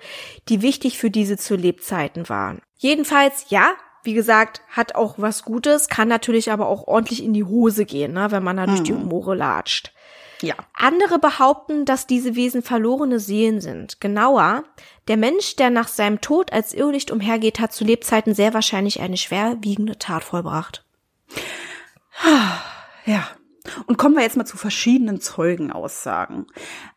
die 0.48 0.62
wichtig 0.62 0.98
für 0.98 1.10
diese 1.10 1.36
zu 1.36 1.54
Lebzeiten 1.54 2.28
waren. 2.28 2.60
Jedenfalls, 2.76 3.46
ja, 3.50 3.72
wie 4.04 4.14
gesagt, 4.14 4.62
hat 4.68 4.94
auch 4.94 5.14
was 5.16 5.42
Gutes, 5.44 5.88
kann 5.88 6.08
natürlich 6.08 6.52
aber 6.52 6.68
auch 6.68 6.86
ordentlich 6.86 7.24
in 7.24 7.32
die 7.32 7.44
Hose 7.44 7.84
gehen, 7.84 8.12
ne, 8.12 8.30
wenn 8.30 8.44
man 8.44 8.56
da 8.56 8.66
durch 8.66 8.82
die 8.82 8.92
Moore 8.92 9.34
latscht. 9.34 9.92
ja. 10.42 10.54
Andere 10.74 11.18
behaupten, 11.18 11.84
dass 11.84 12.06
diese 12.06 12.34
Wesen 12.34 12.62
verlorene 12.62 13.18
Seelen 13.18 13.60
sind. 13.60 14.00
Genauer, 14.00 14.64
der 15.08 15.16
Mensch, 15.16 15.56
der 15.56 15.70
nach 15.70 15.88
seinem 15.88 16.20
Tod 16.20 16.52
als 16.52 16.74
Irrlicht 16.74 17.10
umhergeht, 17.10 17.60
hat 17.60 17.72
zu 17.72 17.84
Lebzeiten 17.84 18.34
sehr 18.34 18.52
wahrscheinlich 18.52 19.00
eine 19.00 19.16
schwerwiegende 19.16 19.98
Tat 19.98 20.24
vollbracht. 20.24 20.84
Ja. 23.06 23.28
Und 23.86 23.98
kommen 23.98 24.14
wir 24.14 24.22
jetzt 24.22 24.36
mal 24.36 24.46
zu 24.46 24.56
verschiedenen 24.56 25.20
Zeugenaussagen. 25.20 26.46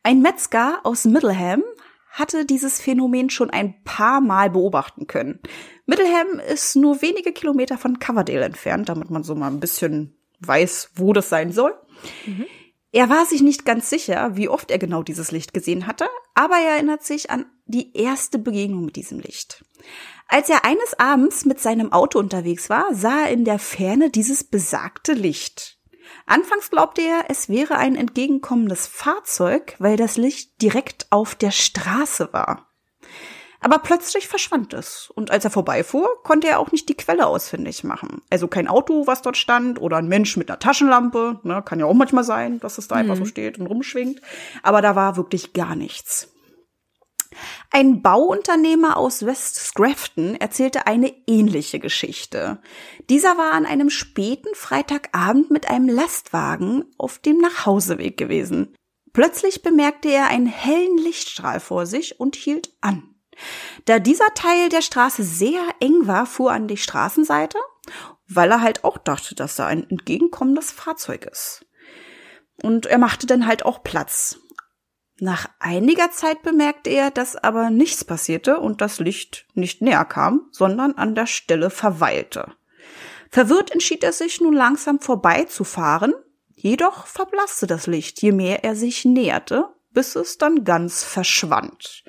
Ein 0.03 0.21
Metzger 0.21 0.79
aus 0.83 1.03
Middleham 1.03 1.63
hatte 2.11 2.45
dieses 2.45 2.81
Phänomen 2.81 3.29
schon 3.29 3.49
ein 3.49 3.83
paar 3.83 4.21
Mal 4.21 4.49
beobachten 4.49 5.07
können. 5.07 5.39
Middleham 5.87 6.39
ist 6.39 6.75
nur 6.75 7.01
wenige 7.01 7.31
Kilometer 7.31 7.77
von 7.77 7.97
Coverdale 7.97 8.45
entfernt, 8.45 8.89
damit 8.89 9.09
man 9.09 9.23
so 9.23 9.33
mal 9.35 9.47
ein 9.47 9.61
bisschen 9.61 10.15
weiß, 10.41 10.91
wo 10.95 11.13
das 11.13 11.29
sein 11.29 11.51
soll. 11.51 11.73
Er 12.91 13.09
war 13.09 13.25
sich 13.25 13.41
nicht 13.41 13.65
ganz 13.65 13.89
sicher, 13.89 14.35
wie 14.35 14.49
oft 14.49 14.69
er 14.69 14.79
genau 14.79 15.01
dieses 15.01 15.31
Licht 15.31 15.53
gesehen 15.53 15.87
hatte, 15.87 16.05
aber 16.35 16.55
er 16.55 16.75
erinnert 16.75 17.03
sich 17.03 17.31
an 17.31 17.45
die 17.65 17.95
erste 17.97 18.37
Begegnung 18.37 18.85
mit 18.85 18.95
diesem 18.95 19.19
Licht. 19.19 19.63
Als 20.27 20.49
er 20.49 20.65
eines 20.65 20.99
Abends 20.99 21.45
mit 21.45 21.59
seinem 21.59 21.91
Auto 21.93 22.19
unterwegs 22.19 22.69
war, 22.69 22.93
sah 22.93 23.25
er 23.25 23.31
in 23.31 23.45
der 23.45 23.59
Ferne 23.59 24.09
dieses 24.09 24.43
besagte 24.43 25.13
Licht. 25.13 25.77
Anfangs 26.25 26.69
glaubte 26.69 27.01
er, 27.01 27.25
es 27.29 27.49
wäre 27.49 27.77
ein 27.77 27.95
entgegenkommendes 27.95 28.87
Fahrzeug, 28.87 29.75
weil 29.79 29.95
das 29.95 30.17
Licht 30.17 30.61
direkt 30.61 31.07
auf 31.09 31.35
der 31.35 31.51
Straße 31.51 32.33
war. 32.33 32.66
Aber 33.59 33.79
plötzlich 33.79 34.27
verschwand 34.27 34.73
es. 34.73 35.11
Und 35.13 35.31
als 35.31 35.43
er 35.43 35.51
vorbeifuhr, 35.51 36.07
konnte 36.23 36.47
er 36.47 36.59
auch 36.59 36.71
nicht 36.71 36.89
die 36.89 36.97
Quelle 36.97 37.25
ausfindig 37.25 37.83
machen. 37.83 38.21
Also 38.29 38.47
kein 38.47 38.67
Auto, 38.67 39.07
was 39.07 39.21
dort 39.21 39.37
stand, 39.37 39.81
oder 39.81 39.97
ein 39.97 40.07
Mensch 40.07 40.37
mit 40.37 40.49
einer 40.49 40.59
Taschenlampe. 40.59 41.39
Ne, 41.43 41.63
kann 41.63 41.79
ja 41.79 41.85
auch 41.85 41.93
manchmal 41.93 42.23
sein, 42.23 42.59
dass 42.59 42.77
es 42.77 42.87
da 42.87 42.95
mhm. 42.95 43.01
einfach 43.01 43.17
so 43.17 43.25
steht 43.25 43.57
und 43.57 43.67
rumschwingt. 43.67 44.21
Aber 44.63 44.81
da 44.81 44.95
war 44.95 45.17
wirklich 45.17 45.53
gar 45.53 45.75
nichts. 45.75 46.29
Ein 47.71 48.01
Bauunternehmer 48.01 48.97
aus 48.97 49.25
West 49.25 49.55
Scrafton 49.55 50.35
erzählte 50.35 50.87
eine 50.87 51.13
ähnliche 51.27 51.79
Geschichte. 51.79 52.59
Dieser 53.09 53.37
war 53.37 53.51
an 53.51 53.65
einem 53.65 53.89
späten 53.89 54.53
Freitagabend 54.53 55.51
mit 55.51 55.69
einem 55.69 55.89
Lastwagen 55.89 56.85
auf 56.97 57.19
dem 57.19 57.37
Nachhauseweg 57.37 58.17
gewesen. 58.17 58.73
Plötzlich 59.13 59.61
bemerkte 59.61 60.09
er 60.09 60.27
einen 60.27 60.45
hellen 60.45 60.97
Lichtstrahl 60.97 61.59
vor 61.59 61.85
sich 61.85 62.19
und 62.19 62.35
hielt 62.35 62.71
an. 62.81 63.16
Da 63.85 63.99
dieser 63.99 64.33
Teil 64.33 64.69
der 64.69 64.81
Straße 64.81 65.23
sehr 65.23 65.61
eng 65.79 66.07
war, 66.07 66.25
fuhr 66.25 66.51
an 66.51 66.67
die 66.67 66.77
Straßenseite, 66.77 67.57
weil 68.27 68.51
er 68.51 68.61
halt 68.61 68.83
auch 68.83 68.97
dachte, 68.97 69.35
dass 69.35 69.55
da 69.55 69.67
ein 69.67 69.89
entgegenkommendes 69.89 70.71
Fahrzeug 70.71 71.25
ist. 71.25 71.65
Und 72.63 72.85
er 72.85 72.97
machte 72.97 73.27
dann 73.27 73.47
halt 73.47 73.65
auch 73.65 73.83
Platz. 73.83 74.39
Nach 75.19 75.47
einiger 75.59 76.11
Zeit 76.11 76.43
bemerkte 76.43 76.89
er, 76.91 77.09
dass 77.09 77.35
aber 77.35 77.69
nichts 77.69 78.03
passierte 78.05 78.59
und 78.59 78.81
das 78.81 78.99
Licht 78.99 79.45
nicht 79.55 79.81
näher 79.81 80.05
kam, 80.05 80.47
sondern 80.51 80.93
an 80.93 81.15
der 81.15 81.25
Stelle 81.25 81.69
verweilte. 81.69 82.53
Verwirrt 83.29 83.71
entschied 83.71 84.03
er 84.03 84.13
sich 84.13 84.41
nun 84.41 84.53
langsam 84.53 84.99
vorbeizufahren, 84.99 86.13
jedoch 86.55 87.07
verblasste 87.07 87.67
das 87.67 87.87
Licht, 87.87 88.21
je 88.21 88.31
mehr 88.31 88.63
er 88.63 88.75
sich 88.75 89.05
näherte, 89.05 89.69
bis 89.97 90.15
es 90.15 90.37
dann 90.37 90.63
ganz 90.63 91.03
verschwand. 91.03 92.03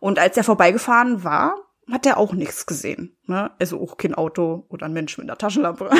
Und 0.00 0.18
als 0.18 0.34
er 0.38 0.44
vorbeigefahren 0.44 1.24
war, 1.24 1.56
hat 1.92 2.06
er 2.06 2.16
auch 2.16 2.32
nichts 2.32 2.64
gesehen. 2.64 3.18
Ne? 3.26 3.52
Also 3.58 3.82
auch 3.82 3.98
kein 3.98 4.14
Auto 4.14 4.64
oder 4.70 4.86
ein 4.86 4.94
Mensch 4.94 5.18
mit 5.18 5.28
einer 5.28 5.36
Taschenlampe. 5.36 5.90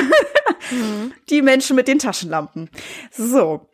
Mhm. 0.71 1.13
Die 1.29 1.43
Menschen 1.43 1.75
mit 1.75 1.87
den 1.87 1.99
Taschenlampen. 1.99 2.71
So. 3.11 3.69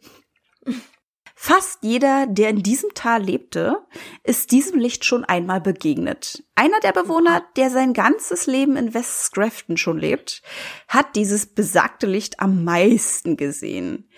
Fast 1.34 1.80
jeder, 1.84 2.28
der 2.28 2.50
in 2.50 2.62
diesem 2.62 2.94
Tal 2.94 3.24
lebte, 3.24 3.78
ist 4.26 4.52
diesem 4.52 4.78
Licht 4.78 5.06
schon 5.06 5.24
einmal 5.24 5.62
begegnet. 5.62 6.44
Einer 6.56 6.82
der 6.82 6.92
Bewohner, 6.92 7.42
der 7.56 7.70
sein 7.70 7.94
ganzes 7.94 8.48
Leben 8.48 8.76
in 8.76 8.94
West 8.94 9.24
Scrafton 9.24 9.78
schon 9.78 9.98
lebt, 9.98 10.42
hat 10.90 11.16
dieses 11.16 11.46
besagte 11.46 12.06
Licht 12.06 12.42
am 12.42 12.66
meisten 12.66 13.38
gesehen. 13.38 14.10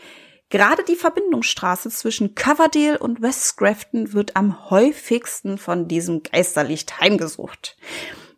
Gerade 0.53 0.83
die 0.83 0.95
Verbindungsstraße 0.95 1.89
zwischen 1.89 2.35
Coverdale 2.35 2.99
und 2.99 3.23
West 3.23 3.41
Scrafton 3.43 4.13
wird 4.13 4.35
am 4.35 4.69
häufigsten 4.69 5.57
von 5.57 5.87
diesem 5.87 6.21
Geisterlicht 6.21 7.01
heimgesucht. 7.01 7.75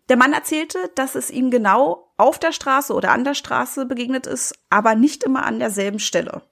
Der 0.07 0.15
Mann 0.15 0.31
erzählte, 0.31 0.77
dass 0.95 1.15
es 1.15 1.29
ihm 1.29 1.51
genau 1.51 2.13
auf 2.15 2.39
der 2.39 2.53
Straße 2.53 2.93
oder 2.93 3.11
an 3.11 3.25
der 3.25 3.33
Straße 3.33 3.85
begegnet 3.85 4.27
ist, 4.27 4.55
aber 4.69 4.95
nicht 4.95 5.25
immer 5.25 5.45
an 5.45 5.59
derselben 5.59 5.99
Stelle. 5.99 6.43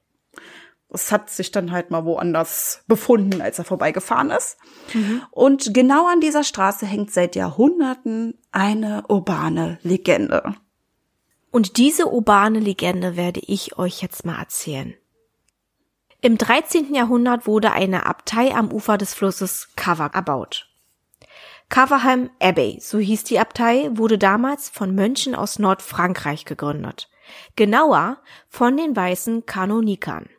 Es 0.89 1.13
hat 1.13 1.29
sich 1.29 1.51
dann 1.51 1.71
halt 1.71 1.91
mal 1.91 2.03
woanders 2.03 2.83
befunden, 2.87 3.41
als 3.41 3.57
er 3.57 3.63
vorbeigefahren 3.63 4.31
ist. 4.31 4.57
Mhm. 4.93 5.21
Und 5.31 5.73
genau 5.73 6.07
an 6.07 6.19
dieser 6.19 6.43
Straße 6.43 6.85
hängt 6.85 7.11
seit 7.13 7.37
Jahrhunderten 7.37 8.37
eine 8.51 9.05
urbane 9.07 9.79
Legende. 9.81 10.55
Und 11.51 11.77
diese 11.77 12.11
urbane 12.11 12.59
Legende 12.59 13.15
werde 13.15 13.39
ich 13.39 13.77
euch 13.77 14.01
jetzt 14.01 14.25
mal 14.25 14.39
erzählen. 14.39 14.93
Im 16.25 16.37
13. 16.37 16.93
Jahrhundert 16.93 17.47
wurde 17.47 17.73
eine 17.73 18.05
Abtei 18.05 18.55
am 18.55 18.71
Ufer 18.71 18.97
des 18.97 19.13
Flusses 19.13 19.67
Cover 19.75 20.11
erbaut. 20.13 20.69
Coverham 21.67 22.29
Abbey, 22.39 22.77
so 22.79 22.97
hieß 22.97 23.25
die 23.25 23.39
Abtei, 23.39 23.89
wurde 23.91 24.17
damals 24.17 24.69
von 24.69 24.95
Mönchen 24.95 25.35
aus 25.35 25.59
Nordfrankreich 25.59 26.45
gegründet. 26.45 27.09
Genauer 27.57 28.19
von 28.47 28.77
den 28.77 28.95
weißen 28.95 29.45
Kanonikern. 29.45 30.29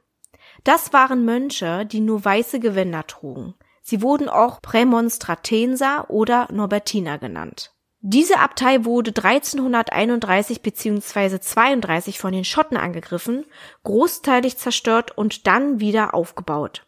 Das 0.65 0.95
waren 0.95 1.27
Mönche, 1.27 1.85
die 1.85 2.01
nur 2.01 2.25
weiße 2.25 2.61
Gewänder 2.61 3.07
trugen. 3.07 3.55
Sie 3.83 4.01
wurden 4.01 4.31
auch 4.31 4.63
Prämonstratenser 4.63 6.09
oder 6.09 6.49
Norbertiner 6.51 7.19
genannt. 7.19 7.74
Diese 8.07 8.39
Abtei 8.39 8.85
wurde 8.85 9.13
1331 9.13 10.61
bzw. 10.61 11.41
32 11.41 12.19
von 12.19 12.35
den 12.35 12.45
Schotten 12.45 12.77
angegriffen, 12.77 13.47
großteilig 13.83 14.59
zerstört 14.59 15.17
und 15.17 15.47
dann 15.47 15.81
wieder 15.81 16.13
aufgebaut. 16.13 16.85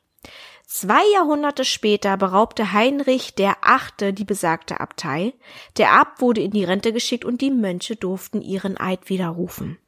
Zwei 0.67 1.01
Jahrhunderte 1.15 1.65
später 1.65 2.19
beraubte 2.19 2.75
Heinrich 2.75 3.35
der 3.35 3.57
Achte 3.63 4.13
die 4.13 4.27
besagte 4.27 4.79
Abtei. 4.79 5.33
Der 5.79 5.93
Abt 5.93 6.21
wurde 6.21 6.43
in 6.43 6.51
die 6.51 6.65
Rente 6.65 6.93
geschickt 6.93 7.25
und 7.25 7.41
die 7.41 7.51
Mönche 7.51 7.97
durften 7.97 8.43
ihren 8.43 8.77
Eid 8.77 9.09
widerrufen. 9.09 9.79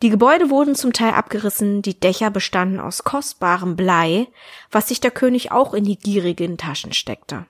Die 0.00 0.08
Gebäude 0.08 0.48
wurden 0.48 0.74
zum 0.74 0.94
Teil 0.94 1.12
abgerissen, 1.12 1.82
die 1.82 2.00
Dächer 2.00 2.30
bestanden 2.30 2.80
aus 2.80 3.04
kostbarem 3.04 3.76
Blei, 3.76 4.28
was 4.70 4.88
sich 4.88 5.02
der 5.02 5.10
König 5.10 5.52
auch 5.52 5.74
in 5.74 5.84
die 5.84 5.98
gierigen 5.98 6.56
Taschen 6.56 6.94
steckte. 6.94 7.44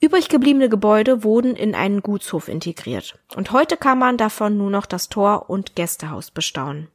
Übrig 0.00 0.28
gebliebene 0.28 0.68
Gebäude 0.68 1.24
wurden 1.24 1.56
in 1.56 1.74
einen 1.74 2.02
Gutshof 2.02 2.48
integriert, 2.48 3.18
und 3.34 3.50
heute 3.50 3.76
kann 3.76 3.98
man 3.98 4.16
davon 4.16 4.56
nur 4.56 4.70
noch 4.70 4.86
das 4.86 5.08
Tor 5.08 5.50
und 5.50 5.74
Gästehaus 5.74 6.30
bestaunen. 6.30 6.88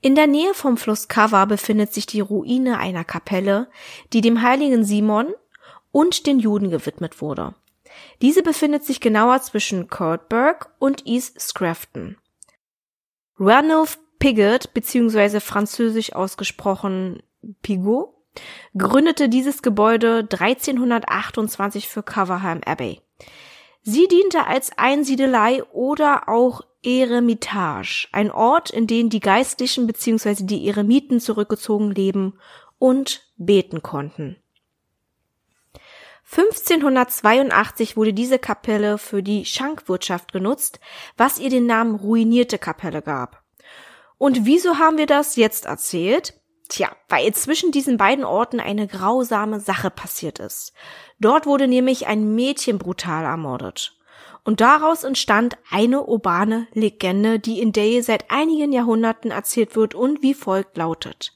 In 0.00 0.14
der 0.14 0.28
Nähe 0.28 0.54
vom 0.54 0.76
Fluss 0.76 1.08
Kava 1.08 1.44
befindet 1.46 1.92
sich 1.92 2.06
die 2.06 2.20
Ruine 2.20 2.78
einer 2.78 3.04
Kapelle, 3.04 3.68
die 4.12 4.20
dem 4.20 4.42
heiligen 4.42 4.84
Simon 4.84 5.34
und 5.90 6.26
den 6.26 6.38
Juden 6.38 6.70
gewidmet 6.70 7.20
wurde. 7.20 7.54
Diese 8.22 8.42
befindet 8.42 8.84
sich 8.84 9.00
genauer 9.00 9.40
zwischen 9.40 9.88
Courtburg 9.88 10.70
und 10.78 11.06
East 11.06 11.40
Scrafton. 11.40 12.16
Ranulph 13.38 13.98
Pigot, 14.18 14.74
beziehungsweise 14.74 15.40
französisch 15.40 16.12
ausgesprochen 16.12 17.22
Pigot, 17.62 18.14
gründete 18.76 19.28
dieses 19.28 19.62
Gebäude 19.62 20.28
1328 20.30 21.88
für 21.88 22.02
Coverham 22.02 22.60
Abbey. 22.64 23.00
Sie 23.82 24.06
diente 24.08 24.46
als 24.46 24.76
Einsiedelei 24.76 25.62
oder 25.72 26.28
auch 26.28 26.62
Eremitage, 26.82 28.08
ein 28.12 28.30
Ort, 28.30 28.70
in 28.70 28.86
den 28.86 29.10
die 29.10 29.20
Geistlichen 29.20 29.86
bzw. 29.86 30.44
die 30.44 30.68
Eremiten 30.68 31.20
zurückgezogen 31.20 31.90
leben 31.90 32.38
und 32.78 33.26
beten 33.36 33.82
konnten. 33.82 34.36
1582 36.30 37.96
wurde 37.96 38.12
diese 38.12 38.38
Kapelle 38.38 38.98
für 38.98 39.22
die 39.22 39.46
Schankwirtschaft 39.46 40.32
genutzt, 40.32 40.78
was 41.16 41.38
ihr 41.38 41.48
den 41.48 41.64
Namen 41.64 41.94
ruinierte 41.94 42.58
Kapelle 42.58 43.00
gab. 43.00 43.42
Und 44.18 44.44
wieso 44.44 44.78
haben 44.78 44.98
wir 44.98 45.06
das 45.06 45.36
jetzt 45.36 45.64
erzählt? 45.64 46.37
Tja, 46.68 46.90
weil 47.08 47.32
zwischen 47.32 47.72
diesen 47.72 47.96
beiden 47.96 48.24
Orten 48.24 48.60
eine 48.60 48.86
grausame 48.86 49.58
Sache 49.58 49.90
passiert 49.90 50.38
ist. 50.38 50.74
Dort 51.18 51.46
wurde 51.46 51.66
nämlich 51.66 52.06
ein 52.06 52.34
Mädchen 52.34 52.78
brutal 52.78 53.24
ermordet. 53.24 53.94
Und 54.44 54.60
daraus 54.60 55.04
entstand 55.04 55.56
eine 55.70 56.04
urbane 56.04 56.68
Legende, 56.72 57.38
die 57.38 57.60
in 57.60 57.72
Dale 57.72 58.02
seit 58.02 58.30
einigen 58.30 58.72
Jahrhunderten 58.72 59.30
erzählt 59.30 59.76
wird 59.76 59.94
und 59.94 60.22
wie 60.22 60.34
folgt 60.34 60.76
lautet. 60.76 61.34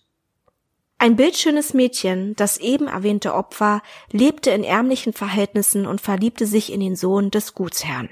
Ein 0.98 1.16
bildschönes 1.16 1.74
Mädchen, 1.74 2.36
das 2.36 2.58
eben 2.58 2.86
erwähnte 2.86 3.34
Opfer, 3.34 3.82
lebte 4.12 4.50
in 4.50 4.64
ärmlichen 4.64 5.12
Verhältnissen 5.12 5.86
und 5.86 6.00
verliebte 6.00 6.46
sich 6.46 6.72
in 6.72 6.80
den 6.80 6.94
Sohn 6.94 7.30
des 7.30 7.54
Gutsherrn. 7.54 8.08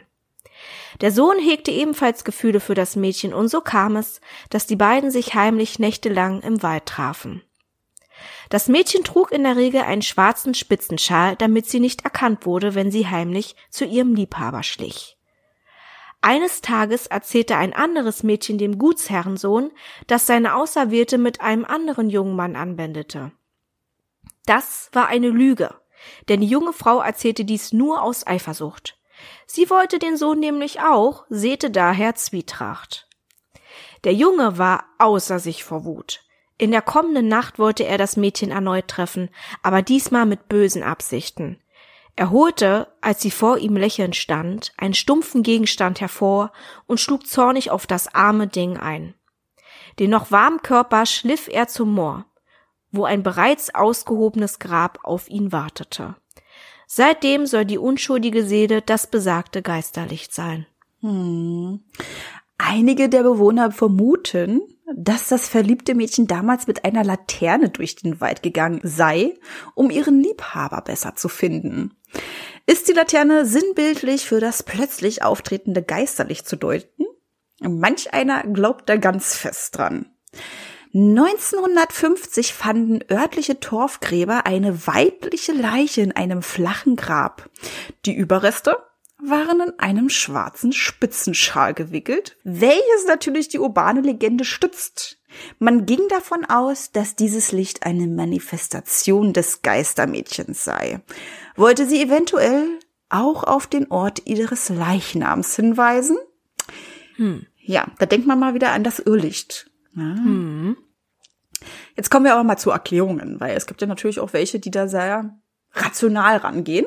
Der 1.00 1.12
Sohn 1.12 1.38
hegte 1.38 1.70
ebenfalls 1.70 2.24
Gefühle 2.24 2.60
für 2.60 2.74
das 2.74 2.96
Mädchen 2.96 3.32
und 3.34 3.48
so 3.48 3.60
kam 3.60 3.96
es, 3.96 4.20
dass 4.50 4.66
die 4.66 4.76
beiden 4.76 5.10
sich 5.10 5.34
heimlich 5.34 5.78
nächtelang 5.78 6.40
im 6.42 6.62
Wald 6.62 6.86
trafen. 6.86 7.42
Das 8.50 8.68
Mädchen 8.68 9.04
trug 9.04 9.32
in 9.32 9.44
der 9.44 9.56
Regel 9.56 9.82
einen 9.82 10.02
schwarzen 10.02 10.54
Spitzenschal, 10.54 11.36
damit 11.36 11.66
sie 11.66 11.80
nicht 11.80 12.04
erkannt 12.04 12.46
wurde, 12.46 12.74
wenn 12.74 12.90
sie 12.90 13.06
heimlich 13.06 13.56
zu 13.70 13.84
ihrem 13.84 14.14
Liebhaber 14.14 14.62
schlich. 14.62 15.16
Eines 16.22 16.60
Tages 16.60 17.06
erzählte 17.06 17.56
ein 17.56 17.72
anderes 17.72 18.22
Mädchen 18.22 18.58
dem 18.58 18.78
Gutsherrensohn, 18.78 19.70
dass 20.06 20.26
seine 20.26 20.54
Auserwählte 20.54 21.16
mit 21.16 21.40
einem 21.40 21.64
anderen 21.64 22.10
jungen 22.10 22.36
Mann 22.36 22.56
anwendete. 22.56 23.32
Das 24.44 24.90
war 24.92 25.06
eine 25.06 25.28
Lüge, 25.28 25.74
denn 26.28 26.40
die 26.42 26.46
junge 26.46 26.74
Frau 26.74 27.00
erzählte 27.00 27.44
dies 27.44 27.72
nur 27.72 28.02
aus 28.02 28.26
Eifersucht. 28.26 28.99
Sie 29.46 29.70
wollte 29.70 29.98
den 29.98 30.16
Sohn 30.16 30.38
nämlich 30.38 30.80
auch, 30.80 31.24
säte 31.28 31.70
daher 31.70 32.14
Zwietracht. 32.14 33.08
Der 34.04 34.14
Junge 34.14 34.58
war 34.58 34.84
außer 34.98 35.38
sich 35.38 35.64
vor 35.64 35.84
Wut. 35.84 36.24
In 36.56 36.70
der 36.70 36.82
kommenden 36.82 37.28
Nacht 37.28 37.58
wollte 37.58 37.84
er 37.84 37.98
das 37.98 38.16
Mädchen 38.16 38.50
erneut 38.50 38.88
treffen, 38.88 39.30
aber 39.62 39.82
diesmal 39.82 40.26
mit 40.26 40.48
bösen 40.48 40.82
Absichten. 40.82 41.58
Er 42.16 42.30
holte, 42.30 42.88
als 43.00 43.22
sie 43.22 43.30
vor 43.30 43.58
ihm 43.58 43.76
lächelnd 43.76 44.14
stand, 44.14 44.72
einen 44.76 44.94
stumpfen 44.94 45.42
Gegenstand 45.42 46.00
hervor 46.00 46.52
und 46.86 47.00
schlug 47.00 47.26
zornig 47.26 47.70
auf 47.70 47.86
das 47.86 48.14
arme 48.14 48.46
Ding 48.46 48.76
ein. 48.76 49.14
Den 49.98 50.10
noch 50.10 50.30
warmen 50.30 50.60
Körper 50.62 51.06
schliff 51.06 51.48
er 51.48 51.68
zum 51.68 51.94
Moor, 51.94 52.26
wo 52.90 53.04
ein 53.04 53.22
bereits 53.22 53.74
ausgehobenes 53.74 54.58
Grab 54.58 54.98
auf 55.02 55.28
ihn 55.28 55.52
wartete. 55.52 56.16
Seitdem 56.92 57.46
soll 57.46 57.66
die 57.66 57.78
unschuldige 57.78 58.44
Seele 58.44 58.82
das 58.82 59.06
besagte 59.06 59.62
Geisterlicht 59.62 60.34
sein. 60.34 60.66
Hm. 61.02 61.84
Einige 62.58 63.08
der 63.08 63.22
Bewohner 63.22 63.70
vermuten, 63.70 64.60
dass 64.96 65.28
das 65.28 65.48
verliebte 65.48 65.94
Mädchen 65.94 66.26
damals 66.26 66.66
mit 66.66 66.84
einer 66.84 67.04
Laterne 67.04 67.68
durch 67.68 67.94
den 67.94 68.20
Wald 68.20 68.42
gegangen 68.42 68.80
sei, 68.82 69.38
um 69.76 69.92
ihren 69.92 70.20
Liebhaber 70.20 70.80
besser 70.80 71.14
zu 71.14 71.28
finden. 71.28 71.96
Ist 72.66 72.88
die 72.88 72.92
Laterne 72.92 73.46
sinnbildlich 73.46 74.26
für 74.26 74.40
das 74.40 74.64
plötzlich 74.64 75.22
auftretende 75.22 75.84
Geisterlicht 75.84 76.48
zu 76.48 76.56
deuten? 76.56 77.04
Manch 77.60 78.12
einer 78.12 78.42
glaubt 78.42 78.88
da 78.88 78.96
ganz 78.96 79.36
fest 79.36 79.78
dran. 79.78 80.10
1950 80.92 82.52
fanden 82.52 83.00
örtliche 83.10 83.60
Torfgräber 83.60 84.46
eine 84.46 84.86
weibliche 84.88 85.52
Leiche 85.52 86.00
in 86.00 86.12
einem 86.12 86.42
flachen 86.42 86.96
Grab. 86.96 87.48
Die 88.06 88.14
Überreste 88.14 88.76
waren 89.22 89.60
in 89.60 89.78
einem 89.78 90.08
schwarzen 90.08 90.72
Spitzenschal 90.72 91.74
gewickelt, 91.74 92.38
welches 92.42 93.06
natürlich 93.06 93.48
die 93.48 93.58
urbane 93.58 94.00
Legende 94.00 94.44
stützt. 94.44 95.18
Man 95.58 95.86
ging 95.86 96.00
davon 96.08 96.44
aus, 96.44 96.90
dass 96.90 97.14
dieses 97.14 97.52
Licht 97.52 97.84
eine 97.84 98.08
Manifestation 98.08 99.32
des 99.32 99.62
Geistermädchens 99.62 100.64
sei. 100.64 101.00
Wollte 101.54 101.86
sie 101.86 102.02
eventuell 102.02 102.80
auch 103.10 103.44
auf 103.44 103.66
den 103.66 103.90
Ort 103.90 104.22
ihres 104.26 104.70
Leichnams 104.70 105.54
hinweisen? 105.54 106.16
Hm. 107.16 107.46
Ja, 107.62 107.86
da 107.98 108.06
denkt 108.06 108.26
man 108.26 108.40
mal 108.40 108.54
wieder 108.54 108.72
an 108.72 108.82
das 108.82 108.98
Irrlicht. 108.98 109.69
Ja. 109.94 110.02
Hm. 110.02 110.76
Jetzt 111.96 112.10
kommen 112.10 112.24
wir 112.24 112.32
aber 112.32 112.44
mal 112.44 112.56
zu 112.56 112.70
Erklärungen, 112.70 113.40
weil 113.40 113.56
es 113.56 113.66
gibt 113.66 113.80
ja 113.80 113.86
natürlich 113.86 114.20
auch 114.20 114.32
welche, 114.32 114.58
die 114.58 114.70
da 114.70 114.88
sehr 114.88 115.38
rational 115.72 116.38
rangehen. 116.38 116.86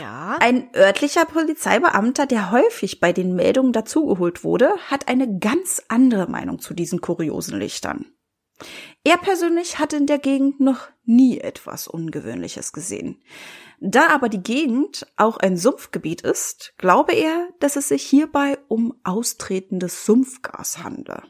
Ja. 0.00 0.36
Ein 0.40 0.68
örtlicher 0.74 1.24
Polizeibeamter, 1.24 2.26
der 2.26 2.50
häufig 2.50 3.00
bei 3.00 3.12
den 3.12 3.34
Meldungen 3.34 3.72
dazugeholt 3.72 4.44
wurde, 4.44 4.70
hat 4.88 5.08
eine 5.08 5.38
ganz 5.38 5.82
andere 5.88 6.28
Meinung 6.28 6.58
zu 6.58 6.74
diesen 6.74 7.00
kuriosen 7.00 7.58
Lichtern. 7.58 8.06
Er 9.04 9.18
persönlich 9.18 9.78
hat 9.78 9.92
in 9.92 10.06
der 10.06 10.18
Gegend 10.18 10.60
noch 10.60 10.88
nie 11.04 11.38
etwas 11.38 11.86
Ungewöhnliches 11.86 12.72
gesehen. 12.72 13.22
Da 13.80 14.08
aber 14.08 14.28
die 14.28 14.42
Gegend 14.42 15.06
auch 15.16 15.36
ein 15.36 15.56
Sumpfgebiet 15.56 16.22
ist, 16.22 16.72
glaube 16.78 17.12
er, 17.12 17.48
dass 17.60 17.76
es 17.76 17.88
sich 17.88 18.02
hierbei 18.02 18.58
um 18.68 18.98
austretendes 19.04 20.06
Sumpfgas 20.06 20.82
handle. 20.82 21.22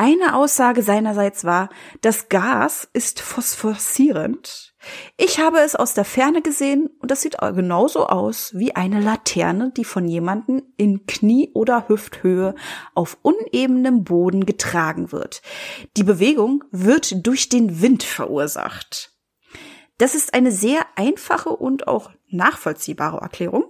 Eine 0.00 0.36
Aussage 0.36 0.84
seinerseits 0.84 1.44
war, 1.44 1.70
das 2.02 2.28
Gas 2.28 2.88
ist 2.92 3.20
phosphoreszierend. 3.20 4.72
Ich 5.16 5.40
habe 5.40 5.58
es 5.58 5.74
aus 5.74 5.92
der 5.92 6.04
Ferne 6.04 6.40
gesehen 6.40 6.88
und 7.00 7.10
das 7.10 7.22
sieht 7.22 7.38
genauso 7.38 8.06
aus 8.06 8.52
wie 8.54 8.76
eine 8.76 9.00
Laterne, 9.00 9.72
die 9.76 9.84
von 9.84 10.06
jemandem 10.06 10.62
in 10.76 11.06
Knie- 11.06 11.50
oder 11.52 11.88
Hüfthöhe 11.88 12.54
auf 12.94 13.18
unebenem 13.22 14.04
Boden 14.04 14.46
getragen 14.46 15.10
wird. 15.10 15.42
Die 15.96 16.04
Bewegung 16.04 16.62
wird 16.70 17.26
durch 17.26 17.48
den 17.48 17.82
Wind 17.82 18.04
verursacht. 18.04 19.10
Das 19.98 20.14
ist 20.14 20.32
eine 20.32 20.52
sehr 20.52 20.86
einfache 20.94 21.50
und 21.50 21.88
auch 21.88 22.12
nachvollziehbare 22.28 23.18
Erklärung. 23.18 23.64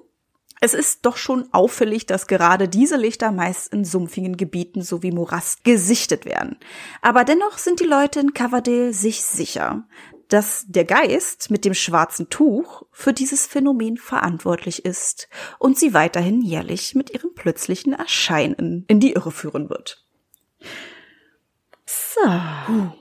Es 0.60 0.74
ist 0.74 1.06
doch 1.06 1.16
schon 1.16 1.48
auffällig, 1.52 2.06
dass 2.06 2.26
gerade 2.26 2.68
diese 2.68 2.96
Lichter 2.96 3.30
meist 3.32 3.72
in 3.72 3.84
sumpfigen 3.84 4.36
Gebieten 4.36 4.82
sowie 4.82 5.12
Morast 5.12 5.64
gesichtet 5.64 6.24
werden. 6.24 6.58
Aber 7.00 7.24
dennoch 7.24 7.58
sind 7.58 7.80
die 7.80 7.84
Leute 7.84 8.20
in 8.20 8.34
Cavadale 8.34 8.92
sich 8.92 9.22
sicher, 9.22 9.86
dass 10.28 10.64
der 10.68 10.84
Geist 10.84 11.50
mit 11.50 11.64
dem 11.64 11.74
schwarzen 11.74 12.28
Tuch 12.28 12.82
für 12.92 13.12
dieses 13.12 13.46
Phänomen 13.46 13.96
verantwortlich 13.96 14.84
ist 14.84 15.28
und 15.58 15.78
sie 15.78 15.94
weiterhin 15.94 16.42
jährlich 16.42 16.94
mit 16.94 17.10
ihrem 17.10 17.34
plötzlichen 17.34 17.94
Erscheinen 17.94 18.84
in 18.88 19.00
die 19.00 19.12
Irre 19.12 19.30
führen 19.30 19.70
wird. 19.70 20.04
So. 21.86 22.92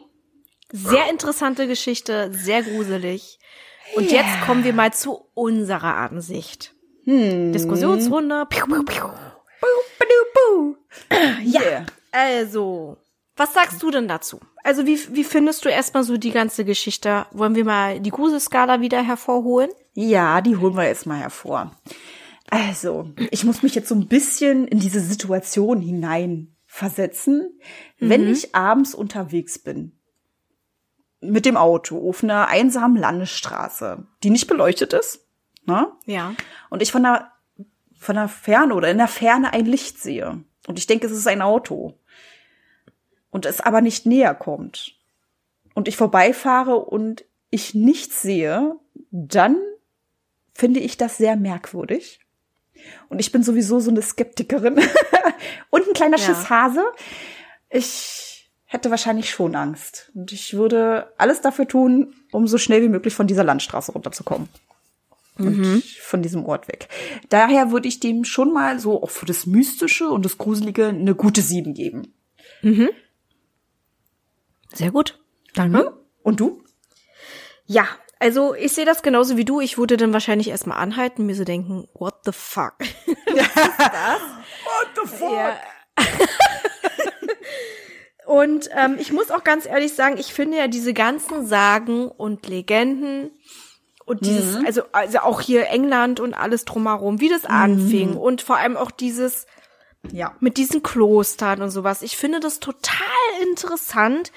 Sehr 0.71 1.09
interessante 1.09 1.67
Geschichte, 1.67 2.31
sehr 2.33 2.63
gruselig. 2.63 3.39
Und 3.95 4.11
yeah. 4.11 4.21
jetzt 4.21 4.45
kommen 4.45 4.63
wir 4.63 4.73
mal 4.73 4.93
zu 4.93 5.29
unserer 5.33 5.95
Ansicht. 5.95 6.75
Hm. 7.07 7.53
Diskussionsrunde. 7.53 8.45
Piu, 8.49 8.65
piu, 8.65 8.83
piu. 8.83 9.09
Ja, 11.43 11.61
yeah. 11.61 11.85
also, 12.11 12.97
was 13.35 13.53
sagst 13.53 13.81
du 13.81 13.91
denn 13.91 14.07
dazu? 14.07 14.39
Also, 14.63 14.85
wie, 14.85 14.99
wie 15.15 15.23
findest 15.23 15.63
du 15.63 15.69
erstmal 15.69 16.03
so 16.03 16.17
die 16.17 16.31
ganze 16.31 16.65
Geschichte? 16.65 17.25
Wollen 17.31 17.55
wir 17.55 17.63
mal 17.63 17.99
die 18.01 18.09
Gruselskala 18.09 18.81
wieder 18.81 19.01
hervorholen? 19.01 19.69
Ja, 19.93 20.41
die 20.41 20.57
holen 20.57 20.75
wir 20.75 20.85
jetzt 20.85 21.05
mal 21.05 21.19
hervor. 21.19 21.71
Also, 22.49 23.09
ich 23.31 23.45
muss 23.45 23.63
mich 23.63 23.73
jetzt 23.73 23.89
so 23.89 23.95
ein 23.95 24.07
bisschen 24.07 24.67
in 24.67 24.79
diese 24.79 24.99
Situation 24.99 25.81
hineinversetzen, 25.81 27.57
mhm. 27.99 28.09
wenn 28.09 28.27
ich 28.29 28.53
abends 28.53 28.93
unterwegs 28.93 29.59
bin. 29.59 29.93
Mit 31.21 31.45
dem 31.45 31.57
Auto 31.57 32.09
auf 32.09 32.23
einer 32.23 32.47
einsamen 32.47 32.97
Landesstraße, 32.97 34.05
die 34.23 34.29
nicht 34.29 34.47
beleuchtet 34.47 34.93
ist 34.93 35.26
Ne? 35.67 35.91
Ja. 36.05 36.33
Und 36.69 36.81
ich 36.81 36.91
von 36.91 37.03
der, 37.03 37.31
von 37.99 38.15
der 38.15 38.29
Ferne 38.29 38.73
oder 38.73 38.89
in 38.89 38.97
der 38.97 39.09
Ferne 39.09 39.53
ein 39.53 39.65
Licht 39.65 39.99
sehe. 39.99 40.43
Und 40.65 40.79
ich 40.79 40.87
denke, 40.87 41.05
es 41.05 41.13
ist 41.13 41.27
ein 41.27 41.41
Auto. 41.41 41.99
Und 43.29 43.45
es 43.45 43.59
aber 43.59 43.81
nicht 43.81 44.05
näher 44.05 44.33
kommt. 44.33 44.95
Und 45.75 45.87
ich 45.87 45.97
vorbeifahre 45.97 46.77
und 46.77 47.25
ich 47.49 47.75
nichts 47.75 48.21
sehe, 48.21 48.77
dann 49.11 49.57
finde 50.53 50.79
ich 50.79 50.97
das 50.97 51.17
sehr 51.17 51.35
merkwürdig. 51.35 52.21
Und 53.09 53.19
ich 53.19 53.31
bin 53.31 53.43
sowieso 53.43 53.79
so 53.79 53.91
eine 53.91 54.01
Skeptikerin 54.01 54.79
und 55.69 55.87
ein 55.87 55.93
kleiner 55.93 56.17
ja. 56.17 56.23
Schisshase. 56.23 56.83
Ich 57.69 58.49
hätte 58.63 58.89
wahrscheinlich 58.89 59.29
schon 59.29 59.55
Angst. 59.55 60.11
Und 60.15 60.31
ich 60.31 60.53
würde 60.53 61.13
alles 61.17 61.41
dafür 61.41 61.67
tun, 61.67 62.15
um 62.31 62.47
so 62.47 62.57
schnell 62.57 62.81
wie 62.81 62.89
möglich 62.89 63.13
von 63.13 63.27
dieser 63.27 63.43
Landstraße 63.43 63.91
runterzukommen 63.91 64.47
und 65.39 65.57
mhm. 65.57 65.83
von 66.01 66.21
diesem 66.21 66.45
Ort 66.45 66.67
weg. 66.67 66.87
Daher 67.29 67.71
würde 67.71 67.87
ich 67.87 67.99
dem 67.99 68.23
schon 68.23 68.53
mal 68.53 68.79
so 68.79 69.03
auch 69.03 69.09
für 69.09 69.25
das 69.25 69.45
Mystische 69.45 70.09
und 70.09 70.25
das 70.25 70.37
Gruselige 70.37 70.87
eine 70.87 71.15
gute 71.15 71.41
Sieben 71.41 71.73
geben. 71.73 72.13
Mhm. 72.61 72.89
Sehr 74.73 74.91
gut. 74.91 75.19
Danke. 75.53 75.79
Hm? 75.79 75.93
Und 76.23 76.39
du? 76.39 76.63
Ja, 77.65 77.87
also 78.19 78.55
ich 78.55 78.73
sehe 78.73 78.85
das 78.85 79.03
genauso 79.03 79.37
wie 79.37 79.45
du. 79.45 79.59
Ich 79.59 79.77
würde 79.77 79.97
dann 79.97 80.13
wahrscheinlich 80.13 80.49
erstmal 80.49 80.77
anhalten, 80.77 81.25
mir 81.25 81.35
so 81.35 81.43
denken, 81.43 81.87
what 81.93 82.15
the 82.25 82.31
fuck? 82.31 82.75
what 83.05 84.87
the 84.95 85.09
fuck? 85.09 85.31
Ja. 85.31 85.57
und 88.25 88.69
ähm, 88.75 88.97
ich 88.99 89.11
muss 89.11 89.31
auch 89.31 89.43
ganz 89.43 89.65
ehrlich 89.65 89.93
sagen, 89.93 90.17
ich 90.17 90.33
finde 90.33 90.57
ja 90.57 90.67
diese 90.67 90.93
ganzen 90.93 91.45
Sagen 91.45 92.07
und 92.07 92.47
Legenden, 92.47 93.31
und 94.07 94.25
dieses, 94.25 94.57
mhm. 94.57 94.65
also, 94.65 94.81
also 94.93 95.19
auch 95.19 95.41
hier 95.41 95.67
England 95.67 96.19
und 96.19 96.33
alles 96.33 96.65
drumherum, 96.65 97.19
wie 97.19 97.29
das 97.29 97.43
mhm. 97.43 97.49
anfing 97.49 98.17
und 98.17 98.41
vor 98.41 98.57
allem 98.57 98.77
auch 98.77 98.89
dieses, 98.89 99.45
ja, 100.11 100.33
mit 100.39 100.57
diesen 100.57 100.81
Klostern 100.81 101.61
und 101.61 101.69
sowas. 101.69 102.01
Ich 102.01 102.17
finde 102.17 102.39
das 102.39 102.59
total 102.59 103.03
interessant. 103.41 104.31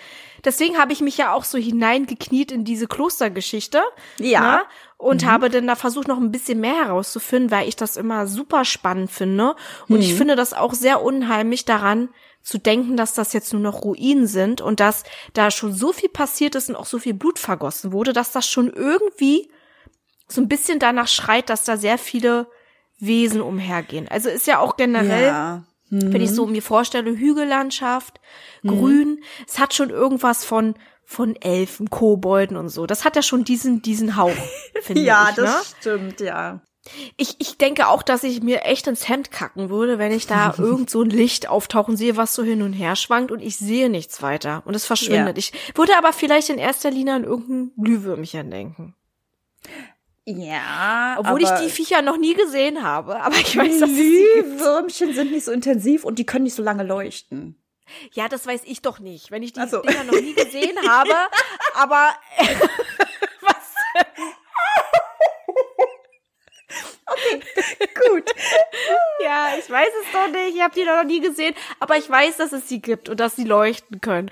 Deswegen 0.44 0.76
habe 0.76 0.92
ich 0.92 1.00
mich 1.00 1.16
ja 1.16 1.32
auch 1.32 1.44
so 1.44 1.56
hineingekniet 1.56 2.50
in 2.50 2.64
diese 2.64 2.88
Klostergeschichte. 2.88 3.80
Ja. 4.18 4.40
Ne? 4.40 4.62
und 5.00 5.22
mhm. 5.22 5.30
habe 5.30 5.48
dann 5.48 5.66
da 5.66 5.76
versucht, 5.76 6.08
noch 6.08 6.18
ein 6.18 6.30
bisschen 6.30 6.60
mehr 6.60 6.84
herauszufinden, 6.84 7.50
weil 7.50 7.66
ich 7.66 7.74
das 7.74 7.96
immer 7.96 8.26
super 8.26 8.66
spannend 8.66 9.10
finde. 9.10 9.56
Und 9.88 9.96
mhm. 9.96 10.02
ich 10.02 10.14
finde 10.14 10.36
das 10.36 10.52
auch 10.52 10.74
sehr 10.74 11.02
unheimlich 11.02 11.64
daran, 11.64 12.10
zu 12.42 12.58
denken, 12.58 12.96
dass 12.96 13.14
das 13.14 13.32
jetzt 13.32 13.52
nur 13.52 13.62
noch 13.62 13.82
Ruinen 13.82 14.26
sind 14.26 14.60
und 14.60 14.80
dass 14.80 15.04
da 15.32 15.50
schon 15.50 15.72
so 15.72 15.92
viel 15.92 16.08
passiert 16.08 16.54
ist 16.54 16.68
und 16.68 16.76
auch 16.76 16.86
so 16.86 16.98
viel 16.98 17.14
Blut 17.14 17.38
vergossen 17.38 17.92
wurde, 17.92 18.12
dass 18.12 18.32
das 18.32 18.46
schon 18.48 18.70
irgendwie 18.70 19.50
so 20.30 20.40
ein 20.40 20.48
bisschen 20.48 20.78
danach 20.78 21.08
schreit, 21.08 21.50
dass 21.50 21.64
da 21.64 21.76
sehr 21.76 21.98
viele 21.98 22.46
Wesen 22.98 23.40
umhergehen. 23.40 24.06
Also 24.08 24.28
ist 24.28 24.46
ja 24.46 24.58
auch 24.58 24.76
generell, 24.76 25.26
ja. 25.26 25.64
mhm. 25.88 26.12
wenn 26.12 26.20
ich 26.20 26.30
so 26.30 26.46
mir 26.46 26.62
vorstelle, 26.62 27.16
Hügellandschaft, 27.16 28.20
mhm. 28.62 28.68
Grün, 28.68 29.24
es 29.46 29.58
hat 29.58 29.74
schon 29.74 29.90
irgendwas 29.90 30.44
von 30.44 30.74
von 31.04 31.34
Elfen, 31.34 31.90
Kobolden 31.90 32.56
und 32.56 32.68
so. 32.68 32.86
Das 32.86 33.04
hat 33.04 33.16
ja 33.16 33.22
schon 33.22 33.42
diesen 33.42 33.82
diesen 33.82 34.16
Hauch, 34.16 34.30
finde 34.82 35.02
ja, 35.02 35.28
ich. 35.30 35.36
Ja, 35.36 35.42
das 35.42 35.54
ne? 35.54 35.76
stimmt, 35.80 36.20
ja. 36.20 36.60
Ich, 37.16 37.36
ich 37.38 37.58
denke 37.58 37.88
auch, 37.88 38.02
dass 38.02 38.22
ich 38.22 38.42
mir 38.42 38.62
echt 38.62 38.86
ins 38.86 39.08
Hemd 39.08 39.30
kacken 39.30 39.68
würde, 39.68 39.98
wenn 39.98 40.12
ich 40.12 40.26
da 40.26 40.54
irgend 40.58 40.88
so 40.88 41.02
ein 41.02 41.10
Licht 41.10 41.48
auftauchen 41.48 41.96
sehe, 41.96 42.16
was 42.16 42.34
so 42.34 42.42
hin 42.42 42.62
und 42.62 42.72
her 42.72 42.96
schwankt 42.96 43.30
und 43.30 43.40
ich 43.40 43.56
sehe 43.56 43.90
nichts 43.90 44.22
weiter 44.22 44.62
und 44.64 44.74
es 44.74 44.86
verschwindet. 44.86 45.36
Ja. 45.36 45.38
Ich 45.38 45.76
würde 45.76 45.96
aber 45.98 46.12
vielleicht 46.12 46.48
in 46.48 46.58
erster 46.58 46.90
Linie 46.90 47.14
an 47.14 47.24
irgendein 47.24 47.72
Glühwürmchen 47.82 48.50
denken. 48.50 48.94
Ja. 50.38 51.16
Obwohl 51.18 51.42
ich 51.42 51.50
die 51.62 51.70
Viecher 51.70 52.02
noch 52.02 52.16
nie 52.16 52.34
gesehen 52.34 52.82
habe. 52.82 53.20
Aber 53.20 53.36
ich 53.36 53.56
weiß, 53.56 53.80
dass 53.80 53.90
Glühwürmchen 53.90 55.12
sind 55.14 55.32
nicht 55.32 55.44
so 55.44 55.52
intensiv 55.52 56.04
und 56.04 56.18
die 56.18 56.26
können 56.26 56.44
nicht 56.44 56.54
so 56.54 56.62
lange 56.62 56.82
leuchten. 56.84 57.56
Ja, 58.12 58.28
das 58.28 58.46
weiß 58.46 58.62
ich 58.66 58.82
doch 58.82 59.00
nicht, 59.00 59.30
wenn 59.30 59.42
ich 59.42 59.52
die 59.52 59.66
so. 59.66 59.82
Dinger 59.82 60.04
noch 60.04 60.20
nie 60.20 60.34
gesehen 60.34 60.78
habe. 60.88 61.10
aber 61.74 62.10
was? 63.40 63.56
Okay, 67.12 67.42
ich 69.70 69.76
weiß 69.76 69.88
es 70.02 70.12
doch 70.12 70.28
nicht. 70.28 70.56
Ich 70.56 70.62
habe 70.62 70.74
die 70.74 70.84
noch 70.84 71.04
nie 71.04 71.20
gesehen, 71.20 71.54
aber 71.78 71.96
ich 71.96 72.10
weiß, 72.10 72.38
dass 72.38 72.52
es 72.52 72.68
sie 72.68 72.80
gibt 72.80 73.08
und 73.08 73.20
dass 73.20 73.36
sie 73.36 73.44
leuchten 73.44 74.00
können. 74.00 74.28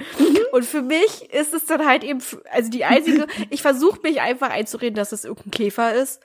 Und 0.51 0.65
für 0.65 0.83
mich 0.83 1.33
ist 1.33 1.55
es 1.55 1.65
dann 1.67 1.87
halt 1.87 2.03
eben, 2.03 2.21
also 2.51 2.71
die 2.71 2.85
einzige, 2.85 3.29
ich 3.51 3.63
versuche 3.63 4.01
mich 4.03 4.21
einfach 4.21 4.51
einzureden, 4.51 4.97
dass 4.97 5.13
es 5.13 5.25
irgendein 5.25 5.53
Käfer 5.53 5.95
ist. 5.95 6.21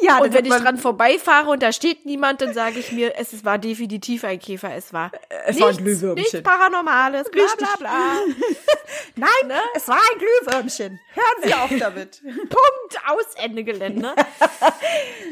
Ja, 0.00 0.18
Und 0.18 0.32
wenn 0.34 0.44
ich 0.44 0.52
dran 0.52 0.76
vorbeifahre 0.76 1.50
und 1.50 1.62
da 1.62 1.72
steht 1.72 2.04
niemand, 2.04 2.40
dann 2.42 2.52
sage 2.52 2.80
ich 2.80 2.90
mir, 2.90 3.14
es 3.16 3.44
war 3.44 3.58
definitiv 3.58 4.24
ein 4.24 4.40
Käfer. 4.40 4.74
Es 4.74 4.92
war 4.92 5.12
Es 5.46 5.60
war 5.60 5.68
ein 5.68 5.76
nichts, 5.76 5.82
Glühwürmchen. 6.00 6.14
nichts 6.32 6.42
Paranormales, 6.42 7.30
bla 7.30 7.44
bla 7.56 7.68
bla. 7.78 7.90
Nein, 9.16 9.28
Ne? 9.46 9.54
es 9.76 9.86
war 9.86 9.96
ein 9.96 10.18
Glühwürmchen. 10.18 10.98
Hören 11.14 11.42
Sie 11.44 11.54
auf 11.54 11.70
damit. 11.78 12.20
Punkt, 12.24 12.98
aus, 13.06 13.34
Ende 13.36 13.62
Gelände. 13.64 14.14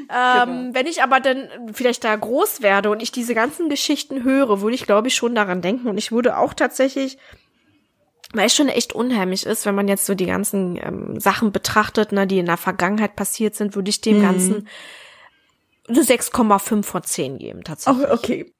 Genau. 0.08 0.42
ähm, 0.42 0.74
wenn 0.74 0.86
ich 0.86 1.02
aber 1.02 1.20
dann 1.20 1.70
vielleicht 1.72 2.04
da 2.04 2.14
groß 2.14 2.60
werde 2.62 2.90
und 2.90 3.00
ich 3.02 3.12
diese 3.12 3.34
ganzen 3.34 3.68
Geschichten 3.68 4.24
höre, 4.24 4.60
würde 4.60 4.74
ich, 4.74 4.84
glaube 4.84 5.08
ich, 5.08 5.14
schon 5.14 5.34
daran 5.34 5.62
denken. 5.62 5.88
Und 5.88 5.96
ich 5.96 6.12
würde 6.12 6.36
auch 6.36 6.52
tatsächlich, 6.54 7.18
weil 8.32 8.46
es 8.46 8.54
schon 8.54 8.68
echt 8.68 8.92
unheimlich 8.92 9.46
ist, 9.46 9.66
wenn 9.66 9.74
man 9.74 9.88
jetzt 9.88 10.06
so 10.06 10.14
die 10.14 10.26
ganzen 10.26 10.76
ähm, 10.76 11.20
Sachen 11.20 11.52
betrachtet, 11.52 12.12
ne, 12.12 12.26
die 12.26 12.38
in 12.38 12.46
der 12.46 12.56
Vergangenheit 12.56 13.16
passiert 13.16 13.54
sind, 13.54 13.74
würde 13.74 13.90
ich 13.90 14.00
dem 14.00 14.18
Mhm. 14.18 14.22
Ganzen 14.22 14.68
eine 15.88 16.00
6,5 16.02 16.82
von 16.84 17.02
10 17.02 17.38
geben, 17.38 17.64
tatsächlich. 17.64 18.06
Oh, 18.08 18.12
okay. 18.12 18.52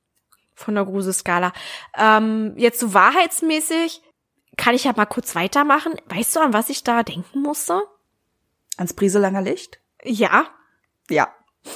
Von 0.54 0.74
der 0.74 0.84
Gruselskala. 0.84 1.52
Ähm, 1.96 2.54
jetzt 2.56 2.80
so 2.80 2.94
wahrheitsmäßig 2.94 4.02
kann 4.56 4.74
ich 4.74 4.84
ja 4.84 4.92
mal 4.94 5.06
kurz 5.06 5.34
weitermachen. 5.34 5.94
Weißt 6.06 6.36
du, 6.36 6.40
an 6.40 6.52
was 6.52 6.68
ich 6.68 6.84
da 6.84 7.02
denken 7.02 7.40
musste? 7.40 7.82
Ans 8.76 8.92
Brieselanger 8.92 9.40
Licht? 9.42 9.80
Ja, 10.04 10.46
Ja, 11.08 11.28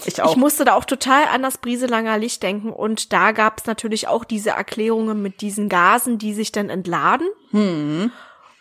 ich 0.04 0.20
auch. 0.22 0.30
Ich 0.32 0.36
musste 0.36 0.64
da 0.64 0.74
auch 0.74 0.84
total 0.84 1.24
an 1.32 1.42
das 1.42 1.58
Brieselanger 1.58 2.18
Licht 2.18 2.42
denken 2.42 2.70
und 2.70 3.12
da 3.12 3.32
gab 3.32 3.58
es 3.58 3.66
natürlich 3.66 4.08
auch 4.08 4.24
diese 4.24 4.50
Erklärungen 4.50 5.22
mit 5.22 5.40
diesen 5.40 5.68
Gasen, 5.68 6.18
die 6.18 6.34
sich 6.34 6.52
dann 6.52 6.68
entladen 6.70 7.28
hm, 7.50 8.10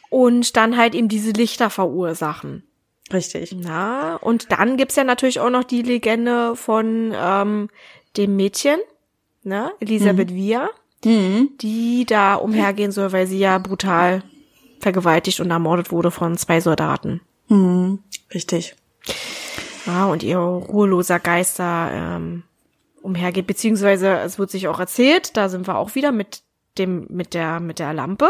und 0.09 0.55
dann 0.55 0.77
halt 0.77 0.93
eben 0.95 1.07
diese 1.07 1.31
Lichter 1.31 1.69
verursachen. 1.69 2.63
richtig. 3.11 3.55
Na, 3.59 4.15
und 4.17 4.51
dann 4.51 4.77
gibt's 4.77 4.95
ja 4.95 5.03
natürlich 5.03 5.39
auch 5.39 5.49
noch 5.49 5.63
die 5.63 5.81
Legende 5.81 6.55
von 6.55 7.13
ähm, 7.15 7.69
dem 8.17 8.35
Mädchen, 8.35 8.79
ne, 9.43 9.71
Elisabeth 9.79 10.33
Via, 10.33 10.69
Hm. 11.03 11.49
die 11.61 12.05
da 12.07 12.33
umhergehen 12.35 12.91
soll, 12.91 13.11
weil 13.11 13.27
sie 13.27 13.37
ja 13.37 13.59
brutal 13.59 14.23
vergewaltigt 14.79 15.39
und 15.39 15.51
ermordet 15.51 15.91
wurde 15.91 16.09
von 16.09 16.35
zwei 16.37 16.59
Soldaten. 16.61 17.21
Hm, 17.47 17.99
richtig. 18.33 18.75
Ja, 19.85 20.05
und 20.05 20.23
ihr 20.23 20.37
ruheloser 20.37 21.19
Geister 21.19 21.89
ähm, 21.91 22.43
umhergeht, 23.01 23.47
beziehungsweise 23.47 24.17
es 24.19 24.39
wird 24.39 24.49
sich 24.49 24.67
auch 24.67 24.79
erzählt, 24.79 25.37
da 25.37 25.49
sind 25.49 25.67
wir 25.67 25.77
auch 25.77 25.95
wieder 25.95 26.11
mit 26.11 26.41
dem, 26.77 27.05
mit 27.09 27.33
der, 27.33 27.59
mit 27.59 27.79
der 27.79 27.93
Lampe, 27.93 28.29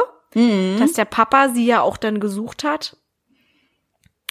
dass 0.79 0.93
der 0.93 1.05
Papa 1.05 1.49
sie 1.49 1.65
ja 1.65 1.81
auch 1.81 1.97
dann 1.97 2.19
gesucht 2.19 2.63
hat 2.63 2.97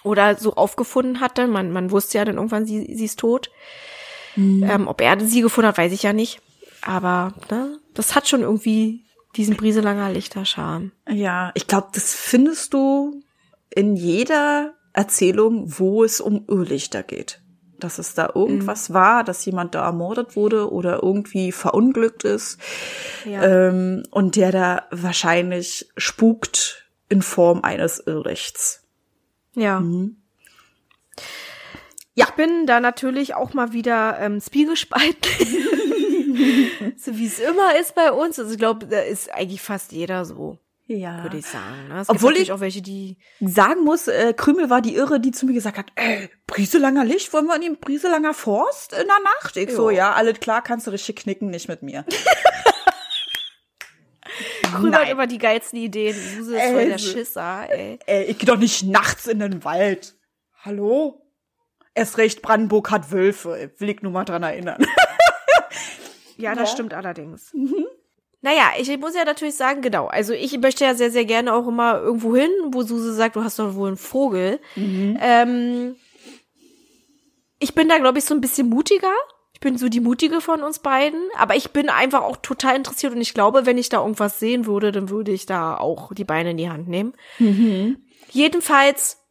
oder 0.03 0.37
so 0.37 0.55
aufgefunden 0.55 1.21
hat 1.21 1.39
dann. 1.39 1.51
Man, 1.51 1.73
man 1.73 1.91
wusste 1.91 2.19
ja 2.19 2.25
dann 2.25 2.37
irgendwann, 2.37 2.67
sie, 2.67 2.95
sie 2.95 3.07
ist 3.07 3.19
tot. 3.19 3.51
Ähm, 4.37 4.87
ob 4.87 5.01
er 5.01 5.19
sie 5.21 5.41
gefunden 5.41 5.69
hat, 5.69 5.79
weiß 5.79 5.93
ich 5.93 6.03
ja 6.03 6.13
nicht. 6.13 6.41
Aber 6.83 7.33
ne, 7.51 7.79
das 7.95 8.15
hat 8.15 8.29
schon 8.29 8.43
irgendwie 8.43 9.05
diesen 9.37 9.57
Brieselanger 9.57 10.11
Lichterscharme. 10.11 10.91
Ja, 11.09 11.51
ich 11.55 11.67
glaube, 11.67 11.89
das 11.93 12.15
findest 12.15 12.75
du 12.75 13.23
in 13.71 13.97
jeder 13.97 14.75
Erzählung, 14.95 15.65
wo 15.79 16.03
es 16.05 16.21
um 16.21 16.45
Irrlichter 16.49 17.03
geht. 17.03 17.43
Dass 17.79 17.99
es 17.99 18.15
da 18.15 18.31
irgendwas 18.35 18.95
war, 18.95 19.25
dass 19.25 19.45
jemand 19.45 19.75
da 19.75 19.85
ermordet 19.85 20.37
wurde 20.37 20.73
oder 20.73 21.03
irgendwie 21.03 21.53
verunglückt 21.53 22.25
ist 22.25 22.59
Ja. 23.25 23.43
ähm, 23.43 24.05
und 24.11 24.37
der 24.37 24.53
da 24.53 24.83
wahrscheinlich 24.91 25.91
spukt 25.97 26.89
in 27.09 27.21
Form 27.21 27.61
eines 27.63 27.99
Irrlichts. 27.99 28.83
Ja. 29.55 29.83
Ja. 32.17 32.27
Ich 32.27 32.31
bin 32.37 32.67
da 32.67 32.79
natürlich 32.81 33.35
auch 33.35 33.55
mal 33.55 33.73
wieder 33.73 34.19
ähm, 34.21 34.41
zwiegespalten. 34.41 35.31
so 36.97 37.17
wie 37.19 37.27
es 37.27 37.41
immer 37.41 37.77
ist 37.79 37.95
bei 37.97 38.13
uns. 38.13 38.39
Also 38.39 38.53
ich 38.53 38.59
glaube, 38.59 38.87
da 38.87 39.01
ist 39.01 39.33
eigentlich 39.35 39.61
fast 39.63 39.93
jeder 39.93 40.25
so, 40.25 40.59
Ja. 40.87 41.23
würde 41.23 41.39
ich 41.39 41.47
sagen. 41.47 41.89
Ne? 41.89 42.05
Obwohl 42.09 42.37
ich- 42.37 42.53
auch 42.53 42.61
welche, 42.61 42.83
die. 42.83 43.17
sagen 43.41 43.85
muss, 43.85 44.07
äh, 44.07 44.35
Krümel 44.37 44.69
war 44.69 44.83
die 44.83 44.95
Irre, 44.95 45.19
die 45.19 45.31
zu 45.31 45.47
mir 45.47 45.55
gesagt 45.55 45.79
hat, 45.79 45.87
ey, 45.95 46.29
Brieselanger 46.47 47.05
Licht, 47.05 47.33
wollen 47.33 47.47
wir 47.47 47.57
in 47.57 47.63
den 47.63 47.77
Brieselanger 47.81 48.35
Forst 48.35 48.93
in 48.93 49.07
der 49.07 49.21
Nacht? 49.41 49.57
Ich 49.57 49.71
so, 49.73 49.89
Ja. 49.91 50.13
alles 50.13 50.41
klar, 50.41 50.63
kannst 50.63 50.87
du 50.87 50.91
richtig 50.91 51.17
knicken, 51.17 51.49
nicht 51.49 51.69
mit 51.69 51.83
mir. 51.83 52.05
Krüger 54.63 54.99
hat 55.03 55.09
immer 55.09 55.27
die 55.27 55.39
geilsten 55.39 55.79
Ideen. 55.79 56.15
Suse 56.15 56.57
ist 56.57 56.65
voll 56.73 56.89
der. 56.89 56.99
Schisser, 56.99 57.67
ey. 57.71 57.99
Ey, 58.07 58.25
ich 58.25 58.39
geh 58.39 58.47
doch 58.47 58.57
nicht 58.59 58.83
nachts 58.85 59.27
in 59.27 59.39
den 59.39 59.65
Wald. 59.65 60.15
Hallo? 60.65 61.21
Erst 61.95 62.19
recht, 62.19 62.43
Brandenburg 62.43 62.91
hat 62.91 63.13
Wölfe. 63.13 63.73
Will 63.79 63.91
ich 63.91 64.03
nur 64.03 64.11
mal 64.13 64.25
dran 64.25 64.43
erinnern. 64.43 64.85
Ja, 66.37 66.55
das 66.57 66.71
Ja. 66.71 66.75
stimmt 66.75 66.95
allerdings. 66.95 67.53
Naja, 68.45 68.73
ich 68.79 68.95
muss 68.99 69.15
ja 69.15 69.25
natürlich 69.25 69.55
sagen, 69.55 69.81
genau. 69.81 70.07
Also 70.07 70.35
ich 70.35 70.59
möchte 70.59 70.85
ja 70.85 70.95
sehr, 70.95 71.11
sehr 71.11 71.25
gerne 71.25 71.55
auch 71.55 71.67
immer 71.67 71.99
irgendwo 71.99 72.37
hin, 72.37 72.51
wo 72.67 72.83
Suse 72.83 73.15
sagt, 73.15 73.37
du 73.37 73.43
hast 73.43 73.59
doch 73.59 73.75
wohl 73.75 73.89
einen 73.89 73.97
Vogel. 73.97 74.61
Ähm, 75.19 75.97
ich 77.59 77.75
bin 77.75 77.89
da, 77.89 77.97
glaube 77.97 78.19
ich, 78.19 78.27
so 78.27 78.35
ein 78.35 78.43
bisschen 78.43 78.69
mutiger. 78.69 79.15
Ich 79.55 79.61
bin 79.61 79.79
so 79.79 79.89
die 79.89 80.01
mutige 80.01 80.43
von 80.43 80.63
uns 80.63 80.81
beiden. 80.81 81.23
Aber 81.39 81.57
ich 81.57 81.71
bin 81.71 81.89
einfach 81.89 82.21
auch 82.21 82.37
total 82.37 82.77
interessiert 82.77 83.15
und 83.15 83.23
ich 83.23 83.33
glaube, 83.33 83.65
wenn 83.65 83.79
ich 83.79 83.89
da 83.89 84.03
irgendwas 84.03 84.39
sehen 84.39 84.67
würde, 84.67 84.93
dann 84.93 85.09
würde 85.09 85.33
ich 85.33 85.47
da 85.47 85.79
auch 85.79 86.13
die 86.13 86.25
Beine 86.25 86.51
in 86.51 86.59
die 86.59 86.69
Hand 86.69 86.87
nehmen. 86.87 87.15
Jedenfalls 88.31 89.23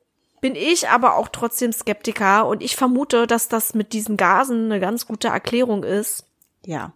bin 0.42 0.56
ich 0.56 0.90
aber 0.90 1.18
auch 1.18 1.28
trotzdem 1.28 1.72
Skeptiker 1.72 2.48
und 2.48 2.64
ich 2.64 2.76
vermute, 2.76 3.28
dass 3.28 3.48
das 3.48 3.76
mit 3.76 3.94
diesen 3.94 4.18
Gasen 4.18 4.66
eine 4.72 4.80
ganz 4.80 5.06
gute 5.06 5.28
Erklärung 5.28 5.84
ist. 5.84 6.26
Ja. 6.66 6.94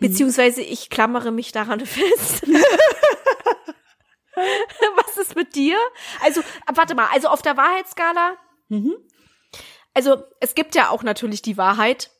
Beziehungsweise 0.00 0.62
ich 0.62 0.90
klammere 0.90 1.30
mich 1.30 1.52
daran 1.52 1.80
fest. 1.86 2.46
Was 4.96 5.16
ist 5.16 5.36
mit 5.36 5.54
dir? 5.54 5.76
Also, 6.22 6.42
warte 6.72 6.94
mal, 6.94 7.08
also 7.12 7.28
auf 7.28 7.42
der 7.42 7.56
Wahrheitsskala. 7.56 8.36
Also, 9.94 10.22
es 10.40 10.54
gibt 10.54 10.74
ja 10.74 10.90
auch 10.90 11.02
natürlich 11.02 11.42
die 11.42 11.56
Wahrheit. 11.56 12.10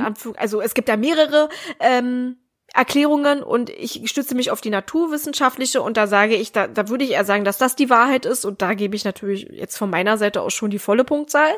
Anführung, 0.00 0.36
also 0.38 0.60
es 0.62 0.74
gibt 0.74 0.88
ja 0.88 0.96
mehrere 0.96 1.48
ähm, 1.80 2.38
Erklärungen 2.72 3.42
und 3.42 3.68
ich 3.68 4.08
stütze 4.08 4.34
mich 4.34 4.50
auf 4.50 4.60
die 4.60 4.70
naturwissenschaftliche 4.70 5.82
und 5.82 5.96
da 5.96 6.06
sage 6.06 6.36
ich, 6.36 6.52
da, 6.52 6.66
da 6.68 6.88
würde 6.88 7.04
ich 7.04 7.10
eher 7.10 7.24
sagen, 7.24 7.44
dass 7.44 7.58
das 7.58 7.76
die 7.76 7.90
Wahrheit 7.90 8.26
ist 8.26 8.44
und 8.44 8.62
da 8.62 8.74
gebe 8.74 8.94
ich 8.96 9.04
natürlich 9.04 9.48
jetzt 9.50 9.76
von 9.76 9.90
meiner 9.90 10.18
Seite 10.18 10.40
aus 10.40 10.54
schon 10.54 10.70
die 10.70 10.78
volle 10.78 11.04
Punktzahl. 11.04 11.52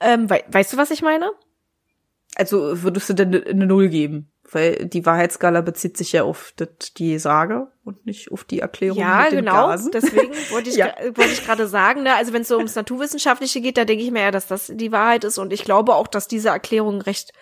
Ähm, 0.00 0.30
wei 0.30 0.44
weißt 0.48 0.72
du, 0.72 0.76
was 0.76 0.90
ich 0.90 1.02
meine? 1.02 1.32
Also 2.36 2.82
würdest 2.82 3.08
du 3.08 3.14
denn 3.14 3.44
eine 3.44 3.66
Null 3.66 3.88
geben? 3.88 4.30
Weil 4.52 4.86
die 4.86 5.04
Wahrheitsskala 5.04 5.60
bezieht 5.60 5.96
sich 5.96 6.12
ja 6.12 6.22
auf 6.22 6.52
das, 6.56 6.68
die 6.96 7.18
Sage 7.18 7.66
und 7.84 8.06
nicht 8.06 8.30
auf 8.30 8.44
die 8.44 8.60
Erklärung 8.60 8.98
Ja, 8.98 9.22
mit 9.24 9.32
den 9.32 9.38
genau. 9.40 9.66
Gasen. 9.68 9.90
Deswegen 9.90 10.32
wollte 10.50 10.70
ich, 10.70 10.76
Ja. 10.76 10.94
wollte 11.14 11.32
ich 11.32 11.44
gerade 11.44 11.66
sagen, 11.66 12.04
ne? 12.04 12.14
also 12.14 12.32
wenn 12.32 12.42
es 12.42 12.48
so 12.48 12.56
ums 12.56 12.76
Naturwissenschaftliche 12.76 13.60
geht, 13.60 13.76
da 13.76 13.84
denke 13.84 14.04
ich 14.04 14.10
mir 14.12 14.22
ja, 14.22 14.30
dass 14.30 14.46
das 14.46 14.70
die 14.72 14.92
Wahrheit 14.92 15.24
ist 15.24 15.38
und 15.38 15.52
ich 15.52 15.64
glaube 15.64 15.94
auch, 15.94 16.06
dass 16.06 16.28
diese 16.28 16.50
Erklärung 16.50 17.00
recht 17.00 17.32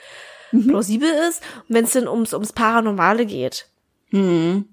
Mhm. 0.53 0.69
plausibel 0.69 1.09
ist. 1.29 1.43
Und 1.69 1.75
wenn 1.75 1.85
es 1.85 1.93
denn 1.93 2.07
ums, 2.09 2.33
ums 2.33 2.53
Paranormale 2.53 3.27
geht. 3.27 3.67
Mhm. 4.11 4.67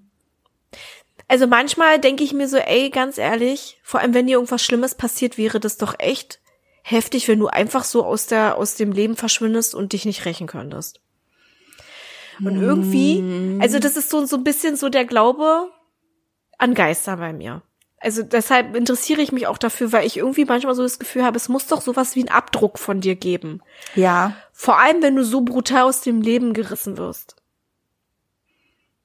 Also 1.28 1.46
manchmal 1.46 1.98
denke 1.98 2.24
ich 2.24 2.32
mir 2.32 2.48
so, 2.48 2.56
ey, 2.58 2.90
ganz 2.90 3.18
ehrlich, 3.18 3.78
vor 3.82 4.00
allem 4.00 4.14
wenn 4.14 4.26
dir 4.26 4.34
irgendwas 4.34 4.62
Schlimmes 4.62 4.94
passiert, 4.94 5.38
wäre 5.38 5.60
das 5.60 5.76
doch 5.78 5.94
echt 5.98 6.40
heftig, 6.82 7.26
wenn 7.28 7.38
du 7.38 7.48
einfach 7.48 7.84
so 7.84 8.04
aus 8.04 8.26
der, 8.26 8.56
aus 8.58 8.74
dem 8.76 8.92
Leben 8.92 9.16
verschwindest 9.16 9.74
und 9.74 9.92
dich 9.92 10.04
nicht 10.04 10.24
rächen 10.24 10.46
könntest. 10.46 11.00
Und 12.44 12.60
irgendwie, 12.60 13.58
also 13.60 13.78
das 13.78 13.96
ist 13.96 14.10
so, 14.10 14.24
so 14.26 14.36
ein 14.36 14.44
bisschen 14.44 14.76
so 14.76 14.88
der 14.88 15.04
Glaube 15.04 15.70
an 16.58 16.74
Geister 16.74 17.16
bei 17.16 17.32
mir. 17.32 17.62
Also 17.98 18.22
deshalb 18.24 18.74
interessiere 18.74 19.20
ich 19.20 19.30
mich 19.30 19.46
auch 19.46 19.58
dafür, 19.58 19.92
weil 19.92 20.06
ich 20.06 20.16
irgendwie 20.16 20.44
manchmal 20.44 20.74
so 20.74 20.82
das 20.82 20.98
Gefühl 20.98 21.22
habe, 21.22 21.36
es 21.36 21.48
muss 21.48 21.68
doch 21.68 21.80
sowas 21.80 22.16
wie 22.16 22.20
einen 22.20 22.36
Abdruck 22.36 22.78
von 22.78 23.00
dir 23.00 23.14
geben. 23.14 23.60
Ja. 23.94 24.34
Vor 24.52 24.80
allem, 24.80 25.02
wenn 25.02 25.14
du 25.14 25.24
so 25.24 25.42
brutal 25.42 25.82
aus 25.82 26.00
dem 26.00 26.20
Leben 26.20 26.52
gerissen 26.52 26.98
wirst. 26.98 27.36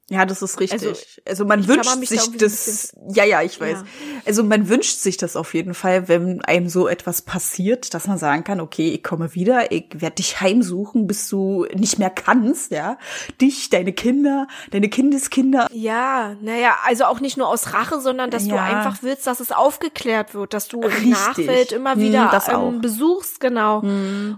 Ja, 0.10 0.26
das 0.26 0.42
ist 0.42 0.60
richtig. 0.62 0.88
Also, 0.88 1.02
Also, 1.26 1.46
man 1.46 1.68
wünscht 1.68 1.86
da 1.86 1.96
sich 1.98 2.22
ein 2.22 2.38
das. 2.38 2.94
Ja, 3.14 3.26
ja, 3.26 3.42
ich 3.42 3.60
weiß. 3.60 3.80
Ja. 3.80 3.84
Also 4.26 4.42
man 4.44 4.70
wünscht 4.70 5.00
sich 5.00 5.18
das 5.18 5.36
auf 5.36 5.54
jeden 5.54 5.74
Fall, 5.74 6.08
wenn 6.08 6.42
einem 6.46 6.70
so 6.70 6.88
etwas 6.88 7.22
passiert, 7.24 7.94
dass 7.94 8.08
man 8.08 8.18
sagen 8.18 8.46
kann, 8.46 8.62
okay, 8.62 8.90
ich 8.94 9.04
komme 9.04 9.36
wieder, 9.36 9.70
ich 9.74 9.88
werde 9.96 10.16
dich 10.16 10.40
heimsuchen, 10.40 11.08
bis 11.08 11.28
du 11.28 11.66
nicht 11.74 12.00
mehr 12.00 12.10
kannst, 12.10 12.72
ja. 12.72 12.98
Dich, 13.42 13.70
deine 13.70 13.92
Kinder, 13.92 14.48
deine 14.72 14.88
Kindeskinder. 14.88 15.68
Ja, 15.74 16.36
naja, 16.42 16.78
also 16.86 17.04
auch 17.04 17.20
nicht 17.20 17.36
nur 17.36 17.50
aus 17.50 17.74
Rache, 17.74 18.00
sondern 18.00 18.30
dass 18.32 18.48
du 18.48 18.56
Ja. 18.56 18.64
einfach 18.64 19.00
willst, 19.04 19.28
dass 19.28 19.42
es 19.42 19.52
aufgeklärt 19.52 20.34
wird, 20.34 20.54
dass 20.54 20.70
du 20.70 20.80
Richtig. 20.80 21.04
die 21.04 21.10
Nachwelt 21.10 21.72
immer 21.74 21.96
Hm, 21.96 22.02
wieder. 22.02 22.32
Hm. 22.48 22.76
ähm, 22.76 22.82
besuchst, 22.82 23.42
genau. 23.42 23.80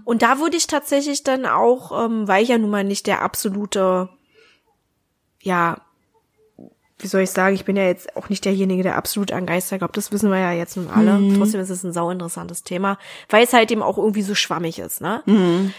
Und 0.04 0.22
da 0.22 0.40
würde 0.40 0.56
ich 0.56 0.66
tatsächlich 0.66 1.22
dann 1.22 1.46
auch, 1.46 2.06
ähm, 2.06 2.26
weil 2.26 2.42
ich 2.42 2.48
ja 2.48 2.58
nun 2.58 2.70
mal 2.70 2.82
nicht 2.82 3.06
der 3.06 3.22
absolute, 3.22 4.08
ja, 5.40 5.80
wie 6.98 7.06
soll 7.06 7.22
ich 7.22 7.30
sagen, 7.30 7.54
ich 7.54 7.64
bin 7.64 7.76
ja 7.76 7.84
jetzt 7.84 8.14
auch 8.16 8.28
nicht 8.28 8.44
derjenige, 8.44 8.82
der 8.82 8.96
absolut 8.96 9.32
an 9.32 9.46
Geister 9.46 9.78
glaubt, 9.78 9.96
das 9.96 10.12
wissen 10.12 10.30
wir 10.30 10.38
ja 10.38 10.52
jetzt 10.52 10.76
nun 10.76 10.88
alle. 10.88 11.16
Hm. 11.16 11.36
Trotzdem 11.38 11.60
ist 11.60 11.70
es 11.70 11.82
ein 11.82 11.92
sauinteressantes 11.92 12.62
Thema, 12.62 12.98
weil 13.28 13.44
es 13.44 13.52
halt 13.52 13.70
eben 13.70 13.82
auch 13.82 13.96
irgendwie 13.96 14.22
so 14.22 14.34
schwammig 14.34 14.78
ist, 14.78 15.00
ne? 15.00 15.22
Hm. 15.24 15.72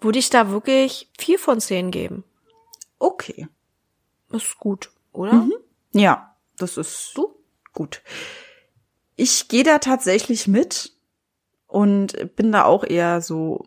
Würde 0.00 0.18
ich 0.18 0.30
da 0.30 0.50
wirklich 0.50 1.10
vier 1.18 1.38
von 1.38 1.60
zehn 1.60 1.90
geben. 1.90 2.24
Okay. 2.98 3.48
Ist 4.30 4.58
gut, 4.58 4.90
oder? 5.12 5.46
Ja, 5.92 6.36
das 6.58 6.76
ist 6.76 7.12
Du? 7.16 7.34
gut. 7.72 8.02
Ich 9.16 9.48
gehe 9.48 9.64
da 9.64 9.78
tatsächlich 9.78 10.46
mit 10.46 10.92
und 11.66 12.36
bin 12.36 12.52
da 12.52 12.64
auch 12.64 12.84
eher 12.84 13.20
so 13.20 13.64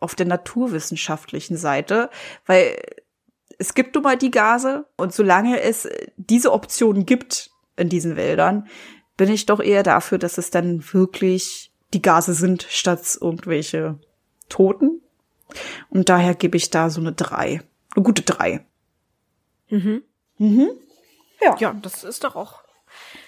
auf 0.00 0.14
der 0.14 0.26
naturwissenschaftlichen 0.26 1.56
Seite, 1.56 2.10
weil 2.46 2.76
es 3.58 3.74
gibt 3.74 3.94
nun 3.94 4.04
mal 4.04 4.16
die 4.16 4.30
Gase 4.30 4.86
und 4.96 5.12
solange 5.12 5.60
es 5.60 5.88
diese 6.16 6.52
Option 6.52 7.06
gibt 7.06 7.50
in 7.76 7.88
diesen 7.88 8.16
Wäldern, 8.16 8.68
bin 9.16 9.30
ich 9.30 9.46
doch 9.46 9.60
eher 9.60 9.82
dafür, 9.82 10.18
dass 10.18 10.38
es 10.38 10.50
dann 10.50 10.84
wirklich 10.92 11.72
die 11.92 12.02
Gase 12.02 12.34
sind, 12.34 12.66
statt 12.68 13.18
irgendwelche 13.20 13.98
Toten. 14.48 15.00
Und 15.90 16.08
daher 16.08 16.34
gebe 16.34 16.56
ich 16.56 16.70
da 16.70 16.90
so 16.90 17.00
eine 17.00 17.12
drei. 17.12 17.62
Eine 17.94 18.02
gute 18.04 18.22
drei. 18.22 18.64
Ja. 21.40 21.56
Ja, 21.58 21.72
das 21.74 22.04
ist 22.04 22.24
doch 22.24 22.36
auch 22.36 22.62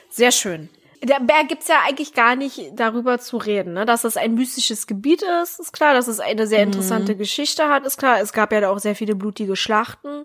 sehr 0.08 0.32
schön. 0.32 0.68
Da 1.06 1.42
gibt's 1.46 1.68
ja 1.68 1.76
eigentlich 1.86 2.14
gar 2.14 2.36
nicht 2.36 2.72
darüber 2.74 3.18
zu 3.18 3.36
reden, 3.36 3.74
ne? 3.74 3.86
dass 3.86 4.04
es 4.04 4.16
ein 4.16 4.34
mystisches 4.34 4.86
Gebiet 4.86 5.22
ist, 5.42 5.60
ist 5.60 5.72
klar, 5.72 5.94
dass 5.94 6.08
es 6.08 6.20
eine 6.20 6.46
sehr 6.46 6.62
interessante 6.62 7.16
Geschichte 7.16 7.68
hat, 7.68 7.86
ist 7.86 7.98
klar. 7.98 8.20
Es 8.20 8.32
gab 8.32 8.52
ja 8.52 8.60
da 8.60 8.70
auch 8.70 8.78
sehr 8.78 8.96
viele 8.96 9.14
blutige 9.14 9.56
Schlachten. 9.56 10.24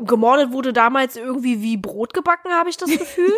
Gemordet 0.00 0.52
wurde 0.52 0.72
damals 0.72 1.16
irgendwie 1.16 1.60
wie 1.60 1.76
Brot 1.76 2.14
gebacken, 2.14 2.50
habe 2.52 2.70
ich 2.70 2.78
das 2.78 2.90
Gefühl. 2.98 3.32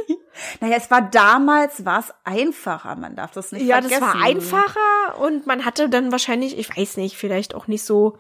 Naja, 0.61 0.77
es 0.77 0.91
war 0.91 1.03
damals, 1.03 1.85
war 1.85 2.01
es 2.01 2.15
einfacher, 2.25 2.95
man 2.95 3.17
darf 3.17 3.33
das 3.33 3.53
nicht 3.53 3.67
ja, 3.67 3.81
vergessen. 3.81 4.01
das 4.01 4.15
war 4.15 4.23
einfacher 4.23 5.21
und 5.21 5.47
man 5.47 5.65
hatte 5.65 5.89
dann 5.89 6.13
wahrscheinlich, 6.13 6.57
ich 6.59 6.77
weiß 6.77 6.97
nicht, 6.97 7.17
vielleicht 7.17 7.55
auch 7.55 7.67
nicht 7.67 7.85
so 7.85 8.19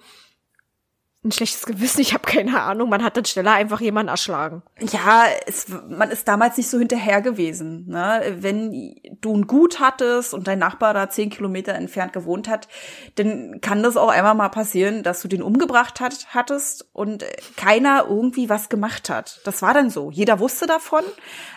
ein 1.24 1.32
schlechtes 1.32 1.64
Gewissen, 1.64 2.02
ich 2.02 2.12
habe 2.12 2.24
keine 2.24 2.60
Ahnung. 2.62 2.90
Man 2.90 3.02
hat 3.02 3.16
dann 3.16 3.24
schneller 3.24 3.52
einfach 3.52 3.80
jemanden 3.80 4.10
erschlagen. 4.10 4.62
Ja, 4.78 5.24
es, 5.46 5.66
man 5.88 6.10
ist 6.10 6.28
damals 6.28 6.58
nicht 6.58 6.68
so 6.68 6.78
hinterher 6.78 7.22
gewesen. 7.22 7.86
Ne? 7.88 8.36
Wenn 8.40 8.94
du 9.20 9.34
ein 9.34 9.46
Gut 9.46 9.80
hattest 9.80 10.34
und 10.34 10.46
dein 10.46 10.58
Nachbar 10.58 10.92
da 10.92 11.08
zehn 11.08 11.30
Kilometer 11.30 11.74
entfernt 11.74 12.12
gewohnt 12.12 12.46
hat, 12.48 12.68
dann 13.14 13.60
kann 13.62 13.82
das 13.82 13.96
auch 13.96 14.10
einmal 14.10 14.34
mal 14.34 14.50
passieren, 14.50 15.02
dass 15.02 15.22
du 15.22 15.28
den 15.28 15.42
umgebracht 15.42 16.00
hat, 16.00 16.26
hattest 16.28 16.88
und 16.92 17.24
keiner 17.56 18.04
irgendwie 18.08 18.50
was 18.50 18.68
gemacht 18.68 19.08
hat. 19.08 19.40
Das 19.44 19.62
war 19.62 19.72
dann 19.72 19.88
so. 19.88 20.10
Jeder 20.10 20.40
wusste 20.40 20.66
davon, 20.66 21.04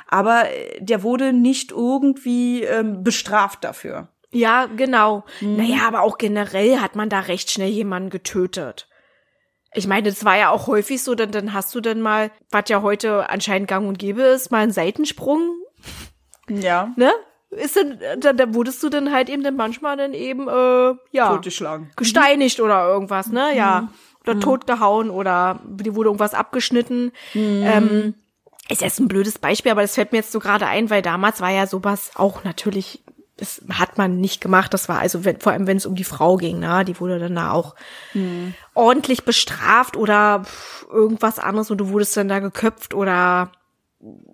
aber 0.08 0.46
der 0.80 1.04
wurde 1.04 1.34
nicht 1.34 1.72
irgendwie 1.72 2.64
ähm, 2.64 3.04
bestraft 3.04 3.66
dafür. 3.66 4.08
Ja, 4.32 4.66
genau. 4.66 5.24
Naja, 5.42 5.88
aber 5.88 6.02
auch 6.02 6.18
generell 6.18 6.80
hat 6.80 6.96
man 6.96 7.10
da 7.10 7.22
recht 7.22 7.52
schnell 7.52 7.70
jemanden 7.70 8.10
getötet. 8.10 8.88
Ich 9.74 9.88
meine, 9.88 10.10
das 10.10 10.24
war 10.26 10.38
ja 10.38 10.50
auch 10.50 10.68
häufig 10.68 11.04
so, 11.04 11.14
dann, 11.16 11.32
dann 11.32 11.54
hast 11.54 11.74
du 11.76 11.82
dann 11.82 12.02
mal, 12.02 12.32
was 12.52 12.64
ja 12.70 12.82
heute 12.82 13.30
anscheinend 13.30 13.68
gang 13.68 13.88
und 13.88 14.00
gäbe 14.00 14.22
ist, 14.24 14.50
mal 14.52 14.60
einen 14.64 14.72
Seitensprung, 14.72 15.56
Ja. 16.50 16.92
ne? 16.96 17.12
Ist 17.50 17.78
dann, 17.78 18.00
da, 18.20 18.34
da 18.34 18.54
wurdest 18.54 18.84
du 18.84 18.90
dann 18.90 19.14
halt 19.14 19.30
eben 19.30 19.42
dann 19.44 19.56
manchmal 19.56 19.96
dann 19.96 20.14
eben, 20.14 20.50
äh, 20.50 20.96
ja, 21.12 21.30
Totgeschlagen. 21.34 21.92
gesteinigt 21.96 22.60
oder 22.60 22.86
irgendwas, 22.88 23.28
ne? 23.28 23.56
Ja. 23.56 23.90
Oder 24.26 24.40
totgehauen 24.42 25.10
oder 25.10 25.62
dir 25.66 25.96
wurde 25.96 26.10
irgendwas 26.10 26.34
abgeschnitten. 26.34 27.14
Ähm, 27.34 28.16
ist 28.68 28.82
jetzt 28.82 29.00
ein 29.00 29.08
blödes 29.08 29.40
Beispiel, 29.40 29.72
aber 29.72 29.82
das 29.82 29.96
fällt 29.96 30.12
mir 30.12 30.18
jetzt 30.18 30.34
so 30.34 30.40
gerade 30.40 30.68
ein, 30.68 30.90
weil 30.90 31.02
damals 31.02 31.40
war 31.40 31.52
ja 31.52 31.66
sowas 31.68 32.12
auch 32.16 32.44
natürlich, 32.44 33.02
das 33.38 33.62
hat 33.72 33.98
man 33.98 34.20
nicht 34.20 34.42
gemacht. 34.42 34.74
Das 34.74 34.90
war 34.90 35.00
also, 35.00 35.24
wenn, 35.24 35.40
vor 35.40 35.52
allem 35.52 35.68
wenn 35.68 35.78
es 35.78 35.86
um 35.86 35.96
die 35.96 36.04
Frau 36.04 36.38
ging, 36.38 36.60
ne? 36.60 36.84
Die 36.86 37.00
wurde 37.00 37.20
dann 37.20 37.36
da 37.36 37.52
auch 37.52 37.76
ordentlich 38.74 39.26
bestraft 39.26 39.96
oder 39.96 40.44
irgendwas 40.92 41.40
anderes 41.40 41.72
und 41.72 41.78
du 41.78 41.90
wurdest 41.90 42.18
dann 42.18 42.28
da 42.28 42.40
geköpft 42.40 42.94
oder 42.94 43.52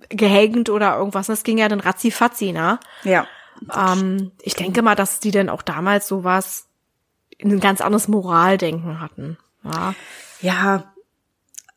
gehängt 0.09 0.69
oder 0.69 0.97
irgendwas. 0.97 1.27
Das 1.27 1.43
ging 1.43 1.57
ja 1.57 1.67
dann 1.67 1.81
ratzi-fatzi, 1.81 2.51
ne? 2.53 2.79
Ja. 3.03 3.27
Ähm, 3.75 4.31
ich 4.41 4.55
denke 4.55 4.81
mal, 4.81 4.95
dass 4.95 5.19
die 5.19 5.31
dann 5.31 5.49
auch 5.49 5.61
damals 5.61 6.07
sowas 6.07 6.67
ein 7.41 7.59
ganz 7.59 7.81
anderes 7.81 8.07
Moraldenken 8.07 8.99
hatten. 8.99 9.37
Ja. 9.63 9.95
Ja, 10.41 10.93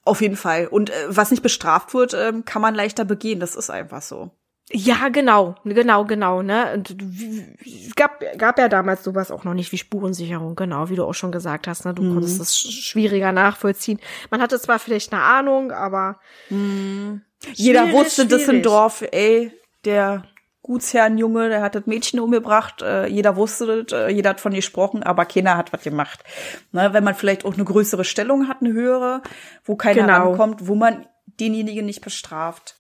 auf 0.05 0.21
jeden 0.21 0.37
Fall. 0.37 0.67
Und 0.67 0.91
äh, 0.91 1.07
was 1.09 1.31
nicht 1.31 1.43
bestraft 1.43 1.95
wird, 1.95 2.15
ähm, 2.15 2.45
kann 2.45 2.63
man 2.63 2.75
leichter 2.75 3.05
begehen. 3.05 3.41
Das 3.41 3.57
ist 3.57 3.71
einfach 3.71 4.03
so. 4.03 4.31
Ja, 4.73 5.09
genau, 5.11 5.55
genau, 5.65 6.05
genau, 6.05 6.43
ne? 6.43 6.73
Und 6.75 6.97
es 7.65 7.95
gab, 7.95 8.21
gab 8.37 8.59
ja 8.59 8.69
damals 8.69 9.05
sowas 9.05 9.31
auch 9.31 9.45
noch 9.45 9.55
nicht 9.55 9.71
wie 9.71 9.79
Spurensicherung, 9.79 10.57
genau, 10.57 10.89
wie 10.89 10.97
du 10.97 11.05
auch 11.05 11.15
schon 11.15 11.31
gesagt 11.31 11.69
hast, 11.69 11.85
ne? 11.85 11.95
Du 11.95 12.03
konntest 12.13 12.41
das 12.41 12.53
sch- 12.53 12.73
schwieriger 12.83 13.31
nachvollziehen. 13.31 14.01
Man 14.31 14.41
hatte 14.43 14.59
zwar 14.61 14.81
vielleicht 14.81 15.13
eine 15.13 15.23
Ahnung, 15.23 15.71
aber 15.71 16.19
Jeder 17.55 17.83
Schwierig, 17.85 17.93
wusste 17.95 18.27
das 18.27 18.49
im. 18.49 18.63
Dorf, 18.63 19.05
ey, 19.13 19.53
der 19.85 20.25
Gutsherrenjunge, 20.63 21.49
der 21.49 21.63
hat 21.63 21.77
das 21.77 21.87
Mädchen 21.87 22.19
umgebracht, 22.19 22.83
äh, 22.83 23.07
jeder 23.07 23.37
wusste 23.37 23.85
das, 23.85 23.97
äh, 23.97 24.09
jeder 24.11 24.31
hat 24.31 24.41
von 24.41 24.51
ihr 24.51 24.57
gesprochen, 24.59 25.05
aber 25.05 25.27
keiner 25.27 25.57
hat 25.57 25.73
was 25.73 25.85
gemacht. 25.85 26.25
Ne, 26.73 26.93
wenn 26.93 27.05
man 27.05 27.15
vielleicht 27.15 27.45
auch 27.45 27.55
eine 27.55 27.65
größere 27.65 28.05
Stellung 28.05 28.49
hat, 28.49 28.63
eine 28.63 28.73
höhere, 28.73 29.23
wo 29.65 29.77
keiner 29.77 30.03
Genau. 30.07 30.31
rankommt, 30.31 30.67
wo 30.67 30.75
man 30.75 31.07
denjenigen 31.39 31.87
nicht 31.87 32.01
bestraft. 32.01 32.77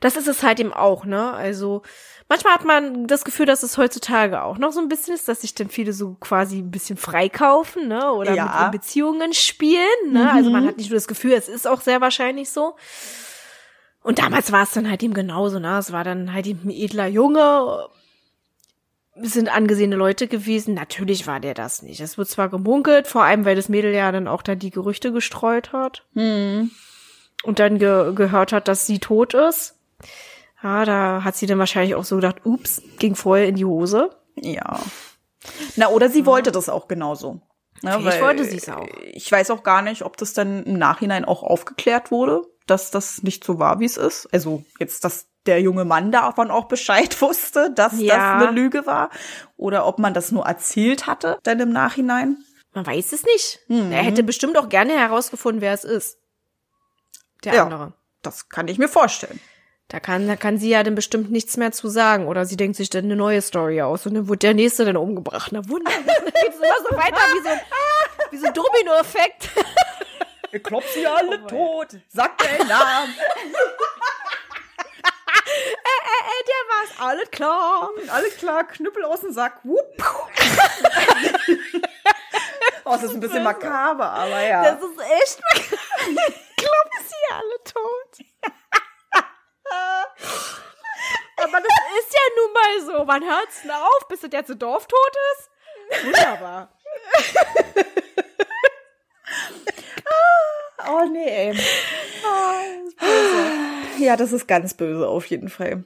Das 0.00 0.16
ist 0.16 0.28
es 0.28 0.42
halt 0.42 0.60
eben 0.60 0.72
auch, 0.72 1.04
ne? 1.04 1.32
Also 1.32 1.82
manchmal 2.28 2.54
hat 2.54 2.64
man 2.64 3.06
das 3.06 3.24
Gefühl, 3.24 3.46
dass 3.46 3.62
es 3.62 3.76
heutzutage 3.78 4.42
auch 4.42 4.58
noch 4.58 4.72
so 4.72 4.80
ein 4.80 4.88
bisschen 4.88 5.14
ist, 5.14 5.28
dass 5.28 5.42
sich 5.42 5.54
dann 5.54 5.68
viele 5.68 5.92
so 5.92 6.14
quasi 6.20 6.58
ein 6.58 6.70
bisschen 6.70 6.96
freikaufen, 6.96 7.88
ne? 7.88 8.12
Oder 8.12 8.34
Ja. 8.34 8.44
mit 8.44 8.54
ihren 8.54 8.70
Beziehungen 8.70 9.32
spielen, 9.34 10.12
ne? 10.12 10.30
Also 10.32 10.50
man 10.50 10.66
hat 10.66 10.76
nicht 10.76 10.90
nur 10.90 10.96
das 10.96 11.08
Gefühl, 11.08 11.32
es 11.32 11.48
ist 11.48 11.66
auch 11.66 11.80
sehr 11.80 12.00
wahrscheinlich 12.00 12.50
so. 12.50 12.76
Und 14.02 14.18
damals 14.18 14.52
war 14.52 14.62
es 14.64 14.72
dann 14.72 14.88
halt 14.90 15.02
eben 15.02 15.14
genauso, 15.14 15.58
ne? 15.58 15.78
Es 15.78 15.92
war 15.92 16.04
dann 16.04 16.32
halt 16.32 16.46
eben 16.46 16.68
ein 16.68 16.70
edler 16.70 17.06
Junge, 17.06 17.88
es 19.22 19.32
sind 19.34 19.48
angesehene 19.48 19.94
Leute 19.96 20.26
gewesen. 20.26 20.74
Natürlich 20.74 21.26
war 21.28 21.38
der 21.38 21.54
das 21.54 21.82
nicht. 21.82 22.00
Es 22.00 22.18
wird 22.18 22.28
zwar 22.28 22.48
gemunkelt, 22.48 23.06
vor 23.06 23.22
allem, 23.22 23.44
weil 23.44 23.54
das 23.54 23.68
Mädel 23.68 23.94
ja 23.94 24.10
dann 24.10 24.26
auch 24.26 24.42
da 24.42 24.56
die 24.56 24.70
Gerüchte 24.70 25.12
gestreut 25.12 25.72
hat. 25.72 26.04
Und 27.44 27.58
dann 27.60 27.78
ge 27.78 28.12
gehört 28.14 28.52
hat, 28.52 28.66
dass 28.68 28.86
sie 28.86 28.98
tot 28.98 29.34
ist. 29.34 29.73
Ja, 30.62 30.84
da 30.84 31.24
hat 31.24 31.36
sie 31.36 31.46
dann 31.46 31.58
wahrscheinlich 31.58 31.94
auch 31.94 32.04
so 32.04 32.16
gedacht, 32.16 32.36
ups, 32.44 32.80
ging 32.98 33.14
voll 33.14 33.40
in 33.40 33.56
die 33.56 33.64
Hose. 33.64 34.10
Ja. 34.36 34.80
Na, 35.76 35.88
oder 35.88 36.08
sie 36.08 36.24
wollte 36.26 36.52
das 36.52 36.68
auch 36.68 36.88
genauso. 36.88 37.40
Ne, 37.82 37.98
weil 38.02 38.20
wollte 38.22 38.44
sie's 38.44 38.68
auch. 38.70 38.86
Ich 39.12 39.30
weiß 39.30 39.50
auch 39.50 39.62
gar 39.62 39.82
nicht, 39.82 40.02
ob 40.02 40.16
das 40.16 40.32
dann 40.32 40.62
im 40.62 40.78
Nachhinein 40.78 41.24
auch 41.26 41.42
aufgeklärt 41.42 42.10
wurde, 42.10 42.42
dass 42.66 42.90
das 42.90 43.22
nicht 43.22 43.44
so 43.44 43.58
war, 43.58 43.78
wie 43.78 43.84
es 43.84 43.98
ist. 43.98 44.26
Also 44.32 44.64
jetzt, 44.78 45.04
dass 45.04 45.26
der 45.44 45.60
junge 45.60 45.84
Mann 45.84 46.10
davon 46.10 46.50
auch 46.50 46.64
Bescheid 46.64 47.20
wusste, 47.20 47.70
dass 47.74 48.00
Ja. 48.00 48.38
das 48.38 48.48
eine 48.48 48.56
Lüge 48.58 48.86
war. 48.86 49.10
Oder 49.58 49.84
ob 49.86 49.98
man 49.98 50.14
das 50.14 50.32
nur 50.32 50.46
erzählt 50.46 51.06
hatte, 51.06 51.38
dann 51.42 51.60
im 51.60 51.72
Nachhinein. 51.72 52.38
Man 52.72 52.86
weiß 52.86 53.12
es 53.12 53.24
nicht. 53.24 53.60
Er 53.68 54.02
hätte 54.02 54.22
bestimmt 54.22 54.56
auch 54.56 54.70
gerne 54.70 54.94
herausgefunden, 54.98 55.60
wer 55.60 55.74
es 55.74 55.84
ist. 55.84 56.16
Der 57.44 57.54
Ja. 57.54 57.64
andere. 57.64 57.92
Das 58.22 58.48
kann 58.48 58.66
ich 58.68 58.78
mir 58.78 58.88
vorstellen. 58.88 59.38
Da 59.88 60.00
kann, 60.00 60.26
da 60.26 60.36
kann 60.36 60.56
sie 60.58 60.70
ja 60.70 60.82
dann 60.82 60.94
bestimmt 60.94 61.30
nichts 61.30 61.58
mehr 61.58 61.70
zu 61.72 61.88
sagen. 61.88 62.26
Oder 62.26 62.46
sie 62.46 62.56
denkt 62.56 62.76
sich 62.76 62.88
dann 62.90 63.04
eine 63.04 63.16
neue 63.16 63.42
Story 63.42 63.82
aus 63.82 64.06
und 64.06 64.14
dann 64.14 64.28
wird 64.28 64.42
der 64.42 64.54
nächste 64.54 64.84
dann 64.84 64.96
umgebracht. 64.96 65.52
Na 65.52 65.60
wunderbar. 65.68 66.00
Geht's 66.42 66.56
immer 66.56 66.80
so 66.88 66.96
weiter 66.96 67.20
wie 67.34 67.42
so 67.42 67.48
ein, 67.48 67.60
wie 68.30 68.36
so 68.38 68.46
ein 68.46 68.54
Domino-Effekt. 68.54 69.50
Ihr 70.52 70.62
klopft 70.62 70.94
sie 70.94 71.06
alle 71.06 71.46
tot. 71.46 71.88
Sagt 72.08 72.42
den 72.42 72.66
Namen. 72.66 73.14
äh, 75.84 76.42
der 76.48 76.62
war's, 76.70 76.90
alles 77.00 77.30
klar. 77.30 77.90
Alles 78.08 78.36
klar, 78.36 78.64
Knüppel 78.64 79.04
aus 79.04 79.20
dem 79.20 79.32
Sack. 79.32 79.60
Wupp. 79.64 79.84
oh, 82.84 82.92
das 82.92 83.02
ist 83.02 83.14
ein 83.14 83.20
bisschen 83.20 83.42
makaber, 83.42 84.10
aber 84.10 84.40
ja. 84.42 84.62
Das 84.62 84.80
ist 84.82 84.98
echt. 84.98 85.42
Klopft 86.56 86.94
aber 91.36 91.60
das 91.60 91.76
ist 91.98 92.12
ja 92.12 92.20
nun 92.36 92.52
mal 92.52 92.80
so. 92.86 93.06
Wann 93.06 93.24
hört's 93.24 93.62
denn 93.62 93.70
auf, 93.70 94.08
bis 94.08 94.20
das 94.20 94.30
jetzt 94.32 94.48
so 94.48 94.54
dorftot 94.54 95.16
ist? 95.32 95.50
Wunderbar. 96.04 96.68
oh 100.88 101.04
nee, 101.10 101.50
ey. 101.50 101.58
ja, 103.98 104.16
das 104.16 104.32
ist 104.32 104.46
ganz 104.46 104.74
böse 104.74 105.06
auf 105.08 105.26
jeden 105.26 105.48
Fall. 105.48 105.84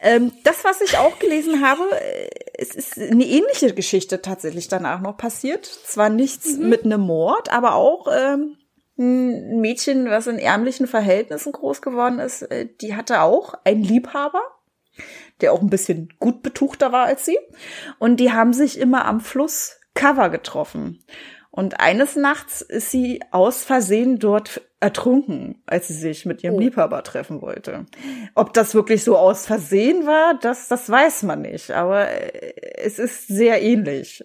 Ähm, 0.00 0.32
das, 0.42 0.64
was 0.64 0.80
ich 0.80 0.98
auch 0.98 1.18
gelesen 1.18 1.66
habe, 1.66 1.84
äh, 2.00 2.28
es 2.54 2.74
ist 2.74 2.98
eine 2.98 3.24
ähnliche 3.24 3.72
Geschichte 3.74 4.20
tatsächlich 4.20 4.68
danach 4.68 5.00
noch 5.00 5.16
passiert. 5.16 5.64
Zwar 5.66 6.08
nichts 6.08 6.56
mhm. 6.56 6.68
mit 6.68 6.84
einem 6.84 7.00
Mord, 7.02 7.52
aber 7.52 7.74
auch 7.74 8.08
ähm, 8.12 8.56
ein 9.02 9.60
Mädchen, 9.60 10.08
was 10.08 10.26
in 10.26 10.38
ärmlichen 10.38 10.86
Verhältnissen 10.86 11.52
groß 11.52 11.82
geworden 11.82 12.18
ist, 12.18 12.42
äh, 12.42 12.68
die 12.80 12.94
hatte 12.96 13.20
auch 13.22 13.54
einen 13.64 13.82
Liebhaber, 13.82 14.42
der 15.40 15.52
auch 15.52 15.60
ein 15.60 15.70
bisschen 15.70 16.08
gut 16.18 16.42
betuchter 16.42 16.92
war 16.92 17.06
als 17.06 17.24
sie. 17.24 17.38
Und 17.98 18.18
die 18.18 18.32
haben 18.32 18.52
sich 18.52 18.78
immer 18.78 19.04
am 19.04 19.20
Fluss 19.20 19.78
Cover 19.94 20.30
getroffen. 20.30 21.04
Und 21.50 21.80
eines 21.80 22.16
Nachts 22.16 22.62
ist 22.62 22.90
sie 22.90 23.20
aus 23.30 23.62
Versehen 23.62 24.18
dort 24.18 24.62
ertrunken, 24.80 25.62
als 25.66 25.88
sie 25.88 25.94
sich 25.94 26.24
mit 26.24 26.42
ihrem 26.42 26.56
oh. 26.56 26.60
Liebhaber 26.60 27.02
treffen 27.02 27.42
wollte. 27.42 27.84
Ob 28.34 28.54
das 28.54 28.74
wirklich 28.74 29.04
so 29.04 29.18
aus 29.18 29.46
Versehen 29.46 30.06
war, 30.06 30.38
das, 30.40 30.68
das 30.68 30.88
weiß 30.88 31.24
man 31.24 31.42
nicht. 31.42 31.70
Aber 31.72 32.08
äh, 32.08 32.54
es 32.78 32.98
ist 32.98 33.28
sehr 33.28 33.62
ähnlich. 33.62 34.24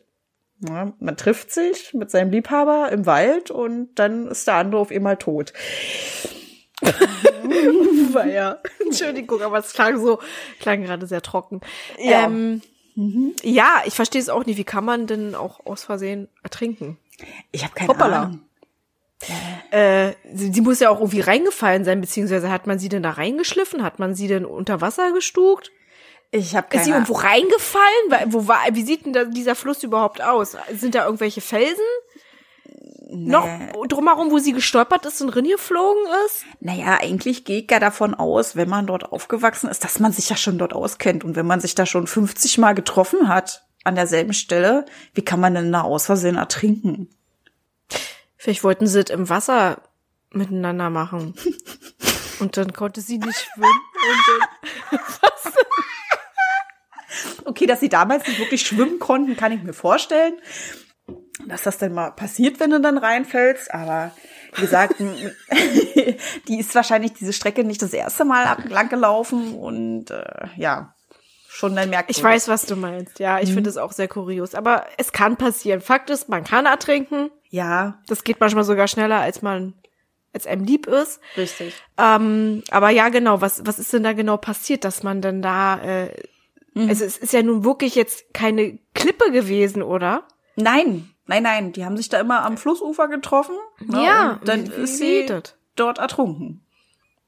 Ja, 0.59 0.93
man 0.99 1.17
trifft 1.17 1.51
sich 1.51 1.93
mit 1.93 2.09
seinem 2.09 2.31
Liebhaber 2.31 2.91
im 2.91 3.05
Wald 3.05 3.51
und 3.51 3.89
dann 3.95 4.27
ist 4.27 4.47
der 4.47 4.55
andere 4.55 4.81
auf 4.81 4.91
einmal 4.91 5.17
tot. 5.17 5.53
ja. 8.27 8.59
Entschuldigung, 8.83 9.41
aber 9.41 9.59
es 9.59 9.73
klang 9.73 9.99
so, 10.03 10.19
klang 10.59 10.83
gerade 10.83 11.05
sehr 11.05 11.21
trocken. 11.21 11.61
Ja. 11.99 12.25
Ähm, 12.25 12.61
mhm. 12.95 13.33
ja, 13.43 13.81
ich 13.85 13.93
verstehe 13.93 14.21
es 14.21 14.29
auch 14.29 14.45
nicht. 14.45 14.57
Wie 14.57 14.63
kann 14.63 14.85
man 14.85 15.07
denn 15.07 15.35
auch 15.35 15.65
aus 15.65 15.83
Versehen 15.83 16.27
ertrinken? 16.43 16.97
Ich 17.51 17.63
habe 17.63 17.73
keine 17.73 17.89
Hoppala. 17.89 18.23
Ahnung. 18.23 18.41
Äh, 19.71 20.13
sie, 20.31 20.53
sie, 20.53 20.61
muss 20.61 20.79
ja 20.79 20.89
auch 20.89 20.99
irgendwie 20.99 21.21
reingefallen 21.21 21.83
sein, 21.83 22.01
beziehungsweise 22.01 22.51
hat 22.51 22.67
man 22.67 22.77
sie 22.77 22.89
denn 22.89 23.01
da 23.01 23.11
reingeschliffen? 23.11 23.83
Hat 23.83 23.97
man 23.99 24.13
sie 24.13 24.27
denn 24.27 24.45
unter 24.45 24.79
Wasser 24.81 25.11
gestuckt? 25.11 25.71
Ich 26.31 26.55
habe 26.55 26.67
keine 26.67 26.81
Ist 26.81 26.85
sie 26.85 26.91
irgendwo 26.91 27.13
reingefallen? 27.13 28.33
Wo 28.33 28.47
war, 28.47 28.59
wie 28.71 28.83
sieht 28.83 29.05
denn 29.05 29.31
dieser 29.31 29.55
Fluss 29.55 29.83
überhaupt 29.83 30.21
aus? 30.21 30.57
Sind 30.73 30.95
da 30.95 31.05
irgendwelche 31.05 31.41
Felsen? 31.41 31.83
Nee. 33.09 33.31
Noch 33.31 33.47
drumherum, 33.87 34.31
wo 34.31 34.37
sie 34.37 34.51
gestolpert 34.51 35.05
ist 35.05 35.21
und 35.21 35.29
ringeflogen 35.29 36.03
ist? 36.25 36.43
Naja, 36.59 36.97
eigentlich 37.01 37.45
geht 37.45 37.71
ja 37.71 37.79
davon 37.79 38.13
aus, 38.13 38.57
wenn 38.57 38.67
man 38.67 38.85
dort 38.85 39.11
aufgewachsen 39.11 39.69
ist, 39.69 39.85
dass 39.85 39.99
man 39.99 40.11
sich 40.11 40.29
ja 40.29 40.35
schon 40.35 40.57
dort 40.57 40.73
auskennt. 40.73 41.23
Und 41.23 41.37
wenn 41.37 41.47
man 41.47 41.61
sich 41.61 41.73
da 41.73 41.85
schon 41.85 42.05
50 42.05 42.57
Mal 42.57 42.75
getroffen 42.75 43.29
hat, 43.29 43.65
an 43.85 43.95
derselben 43.95 44.33
Stelle, 44.33 44.85
wie 45.13 45.23
kann 45.23 45.39
man 45.39 45.53
denn 45.53 45.71
da 45.71 45.81
aus 45.81 46.07
Versehen 46.07 46.35
ertrinken? 46.35 47.09
Vielleicht 48.35 48.65
wollten 48.65 48.85
sie 48.85 48.99
es 48.99 49.09
im 49.09 49.29
Wasser 49.29 49.81
miteinander 50.31 50.89
machen. 50.89 51.33
Und 52.39 52.57
dann 52.57 52.73
konnte 52.73 53.01
sie 53.01 53.17
nicht 53.17 53.47
schwimmen 53.53 53.65
und 53.65 54.39
dann? 54.91 55.29
Okay, 57.47 57.65
dass 57.65 57.79
sie 57.79 57.87
damals 57.87 58.27
nicht 58.27 58.39
wirklich 58.39 58.67
schwimmen 58.67 58.99
konnten, 58.99 59.37
kann 59.37 59.53
ich 59.53 59.63
mir 59.63 59.71
vorstellen. 59.71 60.33
Dass 61.45 61.63
das 61.63 61.77
dann 61.77 61.93
mal 61.93 62.11
passiert, 62.11 62.59
wenn 62.59 62.71
du 62.71 62.81
dann 62.81 62.97
reinfällst. 62.97 63.73
Aber 63.73 64.11
wie 64.55 64.61
gesagt, 64.61 64.95
die 66.47 66.59
ist 66.59 66.75
wahrscheinlich 66.75 67.13
diese 67.13 67.31
Strecke 67.31 67.63
nicht 67.63 67.81
das 67.81 67.93
erste 67.93 68.25
Mal 68.25 68.57
lang 68.67 68.89
gelaufen 68.89 69.53
und 69.53 70.11
äh, 70.11 70.47
ja, 70.57 70.93
schon 71.47 71.73
dann 71.73 71.89
merkt 71.89 72.09
Ich 72.09 72.21
weiß, 72.21 72.49
was 72.49 72.65
du 72.65 72.75
meinst. 72.75 73.19
Ja, 73.19 73.39
ich 73.39 73.51
mhm. 73.51 73.55
finde 73.55 73.69
es 73.69 73.77
auch 73.77 73.93
sehr 73.93 74.09
kurios. 74.09 74.53
Aber 74.53 74.85
es 74.97 75.13
kann 75.13 75.37
passieren. 75.37 75.79
Fakt 75.79 76.09
ist, 76.09 76.27
man 76.27 76.43
kann 76.43 76.65
ertrinken. 76.65 77.31
Ja. 77.49 77.99
Das 78.07 78.25
geht 78.25 78.41
manchmal 78.41 78.65
sogar 78.65 78.89
schneller, 78.89 79.21
als 79.21 79.41
man 79.41 79.73
als 80.33 80.45
einem 80.45 80.65
lieb 80.65 80.85
ist. 80.85 81.21
Richtig. 81.37 81.73
Ähm, 81.97 82.61
aber 82.71 82.89
ja, 82.89 83.07
genau. 83.07 83.39
Was 83.39 83.65
was 83.65 83.79
ist 83.79 83.93
denn 83.93 84.03
da 84.03 84.11
genau 84.11 84.35
passiert, 84.35 84.83
dass 84.83 85.01
man 85.01 85.21
denn 85.21 85.41
da? 85.41 85.79
Äh, 85.81 86.09
mhm. 86.83 86.89
Also 86.89 87.05
es 87.05 87.17
ist 87.17 87.33
ja 87.33 87.43
nun 87.43 87.63
wirklich 87.63 87.95
jetzt 87.95 88.33
keine 88.33 88.79
Klippe 88.93 89.31
gewesen, 89.31 89.83
oder? 89.83 90.23
Nein, 90.55 91.09
nein, 91.25 91.43
nein. 91.43 91.71
Die 91.73 91.85
haben 91.85 91.97
sich 91.97 92.09
da 92.09 92.19
immer 92.19 92.43
am 92.43 92.57
Flussufer 92.57 93.07
getroffen. 93.07 93.55
Ne? 93.85 94.03
Ja. 94.03 94.31
Und 94.33 94.47
dann 94.47 94.67
wie, 94.67 94.81
ist 94.81 94.97
sie 94.97 95.25
dort 95.75 95.97
ertrunken 95.99 96.63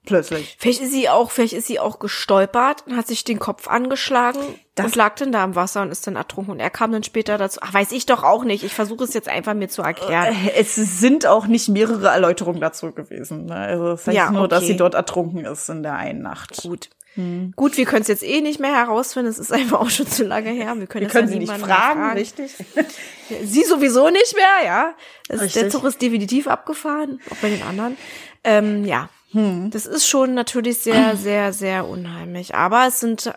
plötzlich. 0.06 0.56
Vielleicht 0.58 0.82
ist 0.82 0.92
sie 0.92 1.08
auch, 1.08 1.30
vielleicht 1.30 1.54
ist 1.54 1.68
sie 1.68 1.80
auch 1.80 2.00
gestolpert 2.00 2.84
und 2.88 2.96
hat 2.96 3.06
sich 3.06 3.26
den 3.26 3.38
Kopf 3.38 3.68
angeschlagen 3.68 4.40
das 4.84 4.96
lag 4.96 5.16
dann 5.16 5.32
da 5.32 5.44
im 5.44 5.56
Wasser 5.56 5.82
und 5.82 5.92
ist 5.92 6.08
dann 6.08 6.16
ertrunken. 6.16 6.52
Und 6.52 6.60
er 6.60 6.70
kam 6.70 6.92
dann 6.92 7.04
später 7.04 7.38
dazu. 7.38 7.60
Ach, 7.62 7.74
weiß 7.74 7.92
ich 7.92 8.06
doch 8.06 8.24
auch 8.24 8.44
nicht. 8.44 8.64
Ich 8.64 8.74
versuche 8.74 9.04
es 9.04 9.14
jetzt 9.14 9.28
einfach 9.28 9.54
mir 9.54 9.70
zu 9.70 9.82
erklären. 9.82 10.34
Äh, 10.34 10.54
es 10.56 10.76
sind 10.76 11.26
auch 11.26 11.48
nicht 11.48 11.70
mehrere 11.70 12.08
Erläuterungen 12.08 12.62
dazu 12.62 12.92
gewesen. 12.92 13.46
Ne? 13.46 13.56
Also 13.56 13.92
es 13.92 14.08
heißt 14.08 14.16
ja, 14.16 14.32
nur, 14.32 14.44
okay. 14.44 14.50
dass 14.50 14.66
sie 14.66 14.78
dort 14.78 14.94
ertrunken 14.94 15.46
ist 15.46 15.70
in 15.70 15.84
der 15.84 15.96
einen 15.96 16.22
Nacht. 16.22 16.62
Gut. 16.64 16.90
Hm. 17.16 17.54
Gut, 17.56 17.78
wir 17.78 17.86
können 17.86 18.04
es 18.04 18.08
jetzt 18.08 18.24
eh 18.24 18.42
nicht 18.42 18.60
mehr 18.60 18.76
herausfinden. 18.76 19.30
Es 19.30 19.40
ist 19.40 19.52
einfach 19.52 19.80
auch 19.80 19.90
schon 19.90 20.08
zu 20.08 20.24
lange 20.24 20.52
her. 20.52 20.76
Wir 20.78 20.88
können, 20.88 21.06
wir 21.06 21.12
können 21.12 21.28
sie 21.28 21.40
nicht 21.40 21.52
fragen, 21.52 22.00
fragen, 22.00 22.18
richtig? 22.18 22.54
sie 23.44 23.64
sowieso 23.64 24.10
nicht 24.10 24.36
mehr, 24.36 24.66
ja. 24.66 24.96
Das, 25.28 25.54
der 25.54 25.70
Zug 25.70 25.84
ist 25.86 26.02
definitiv 26.02 26.48
abgefahren, 26.48 27.20
auch 27.30 27.38
bei 27.38 27.50
den 27.50 27.64
anderen. 27.64 27.98
Ähm, 28.44 28.86
ja, 28.86 29.10
hm. 29.32 29.70
Das 29.72 29.86
ist 29.86 30.08
schon 30.08 30.34
natürlich 30.34 30.80
sehr, 30.80 31.16
sehr, 31.18 31.54
sehr 31.54 31.88
unheimlich. 31.88 32.56
Aber 32.56 32.88
es 32.88 33.00
sind 33.00 33.34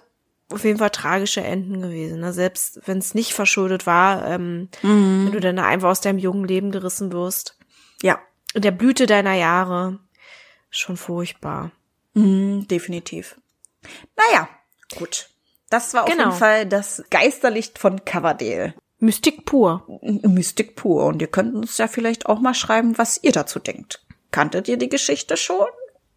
auf 0.50 0.64
jeden 0.64 0.78
Fall 0.78 0.90
tragische 0.90 1.42
Enden 1.42 1.80
gewesen. 1.80 2.20
Ne? 2.20 2.32
Selbst 2.32 2.80
wenn 2.87 2.98
es 2.98 3.14
nicht 3.14 3.32
verschuldet 3.32 3.87
war, 3.87 4.26
ähm, 4.26 4.68
mhm. 4.82 5.26
wenn 5.26 5.32
du 5.32 5.40
dann 5.40 5.58
einfach 5.58 5.88
aus 5.90 6.00
deinem 6.00 6.18
jungen 6.18 6.46
Leben 6.46 6.70
gerissen 6.70 7.12
wirst. 7.12 7.56
Ja. 8.02 8.18
In 8.54 8.62
der 8.62 8.70
Blüte 8.70 9.06
deiner 9.06 9.35
Jahre. 9.35 9.98
Schon 10.70 10.96
furchtbar. 10.96 11.70
Mhm, 12.14 12.66
definitiv. 12.68 13.37
Naja, 14.16 14.49
gut. 14.97 15.29
Das 15.71 15.95
war 15.95 16.05
auf 16.05 16.11
genau. 16.11 16.25
jeden 16.25 16.37
Fall 16.38 16.66
das 16.66 17.03
Geisterlicht 17.11 17.79
von 17.79 18.05
Coverdale. 18.05 18.75
Mystik 18.99 19.47
pur. 19.47 19.87
Mystik 20.03 20.77
pur. 20.77 21.07
Und 21.07 21.23
ihr 21.23 21.29
könnt 21.29 21.55
uns 21.55 21.79
ja 21.79 21.88
vielleicht 21.88 22.27
auch 22.27 22.40
mal 22.40 22.55
schreiben, 22.55 22.99
was 22.99 23.18
ihr 23.23 23.33
dazu 23.33 23.59
denkt. 23.59 24.05
Kanntet 24.31 24.68
ihr 24.68 24.77
die 24.77 24.88
Geschichte 24.88 25.37
schon? 25.37 25.66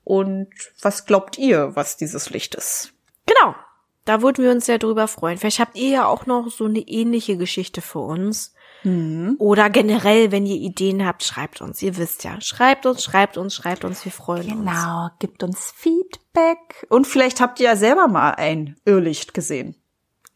Und 0.04 0.49
was 0.82 1.06
glaubt 1.06 1.38
ihr, 1.38 1.75
was 1.75 1.97
dieses 1.97 2.30
Licht 2.30 2.56
ist? 2.56 2.93
Genau. 3.25 3.56
Da 4.06 4.21
würden 4.21 4.43
wir 4.43 4.51
uns 4.51 4.67
sehr 4.67 4.78
drüber 4.78 5.08
freuen. 5.08 5.38
Vielleicht 5.38 5.60
habt 5.60 5.75
ihr 5.75 5.89
ja 5.89 6.06
auch 6.06 6.28
noch 6.28 6.49
so 6.51 6.65
eine 6.65 6.80
ähnliche 6.80 7.38
Geschichte 7.38 7.82
für 7.82 7.99
uns. 7.99 8.54
Mhm. 8.85 9.35
Oder 9.39 9.69
generell, 9.69 10.31
wenn 10.31 10.45
ihr 10.45 10.57
Ideen 10.57 11.05
habt, 11.05 11.23
schreibt 11.23 11.61
uns. 11.61 11.81
Ihr 11.81 11.97
wisst 11.97 12.23
ja. 12.23 12.39
Schreibt 12.39 12.85
uns, 12.85 13.03
schreibt 13.03 13.37
uns, 13.37 13.55
schreibt 13.55 13.83
uns. 13.83 14.05
Wir 14.05 14.11
freuen 14.11 14.47
genau, 14.47 14.59
uns. 14.59 14.71
Genau. 14.71 15.09
Gibt 15.19 15.43
uns 15.43 15.73
Feedback. 15.75 16.85
Und 16.89 17.07
vielleicht 17.07 17.41
habt 17.41 17.59
ihr 17.59 17.65
ja 17.67 17.75
selber 17.75 18.07
mal 18.07 18.31
ein 18.31 18.77
Irrlicht 18.85 19.33
gesehen. 19.33 19.75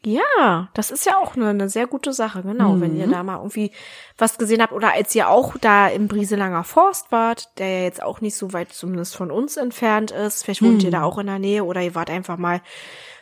Ja, 0.06 0.70
das 0.74 0.92
ist 0.92 1.06
ja 1.06 1.18
auch 1.18 1.36
eine, 1.36 1.50
eine 1.50 1.68
sehr 1.68 1.86
gute 1.86 2.14
Sache, 2.14 2.42
genau. 2.42 2.74
Mhm. 2.74 2.82
Wenn 2.82 2.96
ihr 2.96 3.08
mhm. 3.08 3.12
da 3.12 3.24
mal 3.24 3.38
irgendwie 3.38 3.72
was 4.18 4.38
gesehen 4.38 4.62
habt 4.62 4.72
oder 4.72 4.94
als 4.94 5.14
ihr 5.14 5.30
auch 5.30 5.58
da 5.60 5.90
im 5.90 6.08
Brieselanger 6.08 6.64
Forst 6.64 7.12
wart, 7.12 7.50
der 7.58 7.70
ja 7.70 7.84
jetzt 7.84 8.02
auch 8.02 8.22
nicht 8.22 8.36
so 8.36 8.54
weit 8.54 8.72
zumindest 8.72 9.16
von 9.16 9.30
uns 9.30 9.58
entfernt 9.58 10.12
ist. 10.12 10.44
Vielleicht 10.44 10.62
wohnt 10.62 10.80
mhm. 10.80 10.86
ihr 10.86 10.92
da 10.92 11.04
auch 11.04 11.18
in 11.18 11.28
der 11.28 11.40
Nähe 11.40 11.66
oder 11.66 11.82
ihr 11.82 11.96
wart 11.96 12.10
einfach 12.10 12.38
mal 12.38 12.62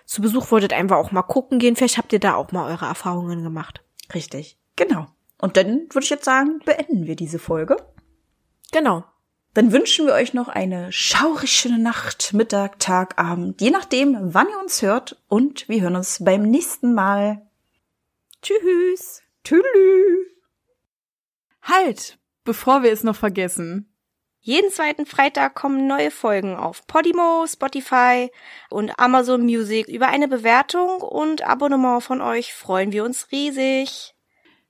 zu 0.06 0.22
Besuch, 0.22 0.52
wolltet 0.52 0.72
einfach 0.72 0.98
auch 0.98 1.12
mal 1.12 1.24
gucken 1.24 1.58
gehen. 1.58 1.76
Vielleicht 1.76 1.98
habt 1.98 2.14
ihr 2.14 2.20
da 2.20 2.36
auch 2.36 2.52
mal 2.52 2.72
eure 2.72 2.86
Erfahrungen 2.86 3.44
gemacht. 3.44 3.84
Richtig, 4.14 4.58
genau. 4.76 5.08
Und 5.38 5.58
dann 5.58 5.88
würde 5.90 6.04
ich 6.04 6.10
jetzt 6.10 6.26
sagen, 6.26 6.60
beenden 6.66 7.06
wir 7.06 7.16
diese 7.16 7.40
Folge. 7.40 7.78
Genau. 8.72 9.04
Dann 9.54 9.72
wünschen 9.72 10.06
wir 10.06 10.14
euch 10.14 10.34
noch 10.34 10.50
eine 10.50 10.92
schaurig 10.92 11.52
schöne 11.52 11.80
Nacht, 11.80 12.34
Mittag, 12.34 12.80
Tag, 12.80 13.18
Abend, 13.18 13.60
je 13.60 13.72
nachdem, 13.72 14.16
wann 14.20 14.50
ihr 14.50 14.60
uns 14.60 14.82
hört. 14.82 15.22
Und 15.28 15.68
wir 15.68 15.82
hören 15.82 15.96
uns 15.96 16.24
beim 16.24 16.44
nächsten 16.44 16.94
Mal. 16.94 17.48
Tschüss. 18.42 19.24
Tschüss. 19.44 19.64
Halt, 21.62 22.20
bevor 22.44 22.84
wir 22.84 22.92
es 22.92 23.04
noch 23.04 23.16
vergessen. 23.16 23.92
Jeden 24.40 24.72
zweiten 24.72 25.06
Freitag 25.06 25.56
kommen 25.56 25.88
neue 25.88 26.12
Folgen 26.12 26.56
auf 26.56 26.88
Podimo, 26.88 27.46
Spotify 27.48 28.32
und 28.70 28.98
Amazon 28.98 29.42
Music. 29.42 29.88
Über 29.88 30.08
eine 30.08 30.28
Bewertung 30.28 31.02
und 31.02 31.42
Abonnement 31.42 32.02
von 32.02 32.22
euch 32.22 32.54
freuen 32.54 32.92
wir 32.92 33.04
uns 33.04 33.32
riesig. 33.32 34.16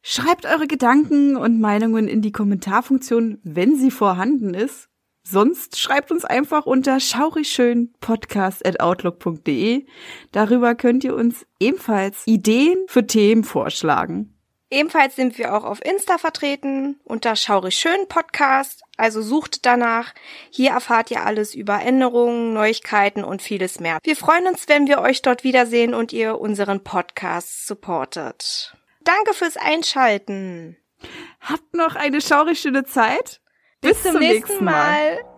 Schreibt 0.10 0.46
eure 0.46 0.68
Gedanken 0.68 1.36
und 1.36 1.60
Meinungen 1.60 2.08
in 2.08 2.22
die 2.22 2.32
Kommentarfunktion, 2.32 3.42
wenn 3.44 3.76
sie 3.76 3.92
vorhanden 3.92 4.54
ist. 4.54 4.88
Sonst 5.22 5.78
schreibt 5.78 6.14
uns 6.14 6.24
einfach 6.24 6.66
unter 6.66 7.02
schaurigschönpodcast.outlook.de. 7.02 9.86
Darüber 10.32 10.76
könnt 10.76 11.04
ihr 11.04 11.14
uns 11.14 11.46
ebenfalls 11.60 12.26
Ideen 12.26 12.78
für 12.88 13.06
Themen 13.06 13.44
vorschlagen. 13.44 14.34
Ebenfalls 14.70 15.18
sind 15.18 15.38
wir 15.38 15.54
auch 15.54 15.66
auf 15.66 15.84
Insta 15.84 16.18
vertreten 16.18 17.02
unter 17.04 17.36
schaurigschönpodcast. 17.36 18.84
Also 18.96 19.22
sucht 19.22 19.66
danach. 19.66 20.14
Hier 20.50 20.72
erfahrt 20.72 21.12
ihr 21.12 21.26
alles 21.26 21.54
über 21.54 21.82
Änderungen, 21.82 22.54
Neuigkeiten 22.54 23.26
und 23.26 23.42
vieles 23.42 23.82
mehr. 23.82 24.00
Wir 24.04 24.16
freuen 24.16 24.48
uns, 24.48 24.70
wenn 24.70 24.88
wir 24.88 25.02
euch 25.02 25.22
dort 25.22 25.44
wiedersehen 25.44 25.94
und 25.94 26.14
ihr 26.14 26.40
unseren 26.40 26.86
Podcast 26.86 27.68
supportet. 27.68 28.77
Danke 29.08 29.34
fürs 29.34 29.56
Einschalten. 29.56 30.76
Habt 31.40 31.74
noch 31.74 31.96
eine 31.96 32.20
schaurig 32.20 32.60
schöne 32.60 32.84
Zeit. 32.84 33.40
Bis, 33.80 34.02
Bis 34.02 34.12
zum, 34.12 34.20
nächsten, 34.20 34.48
nächsten 34.50 34.66
Mal. 34.66 35.16
Mal. 35.16 35.37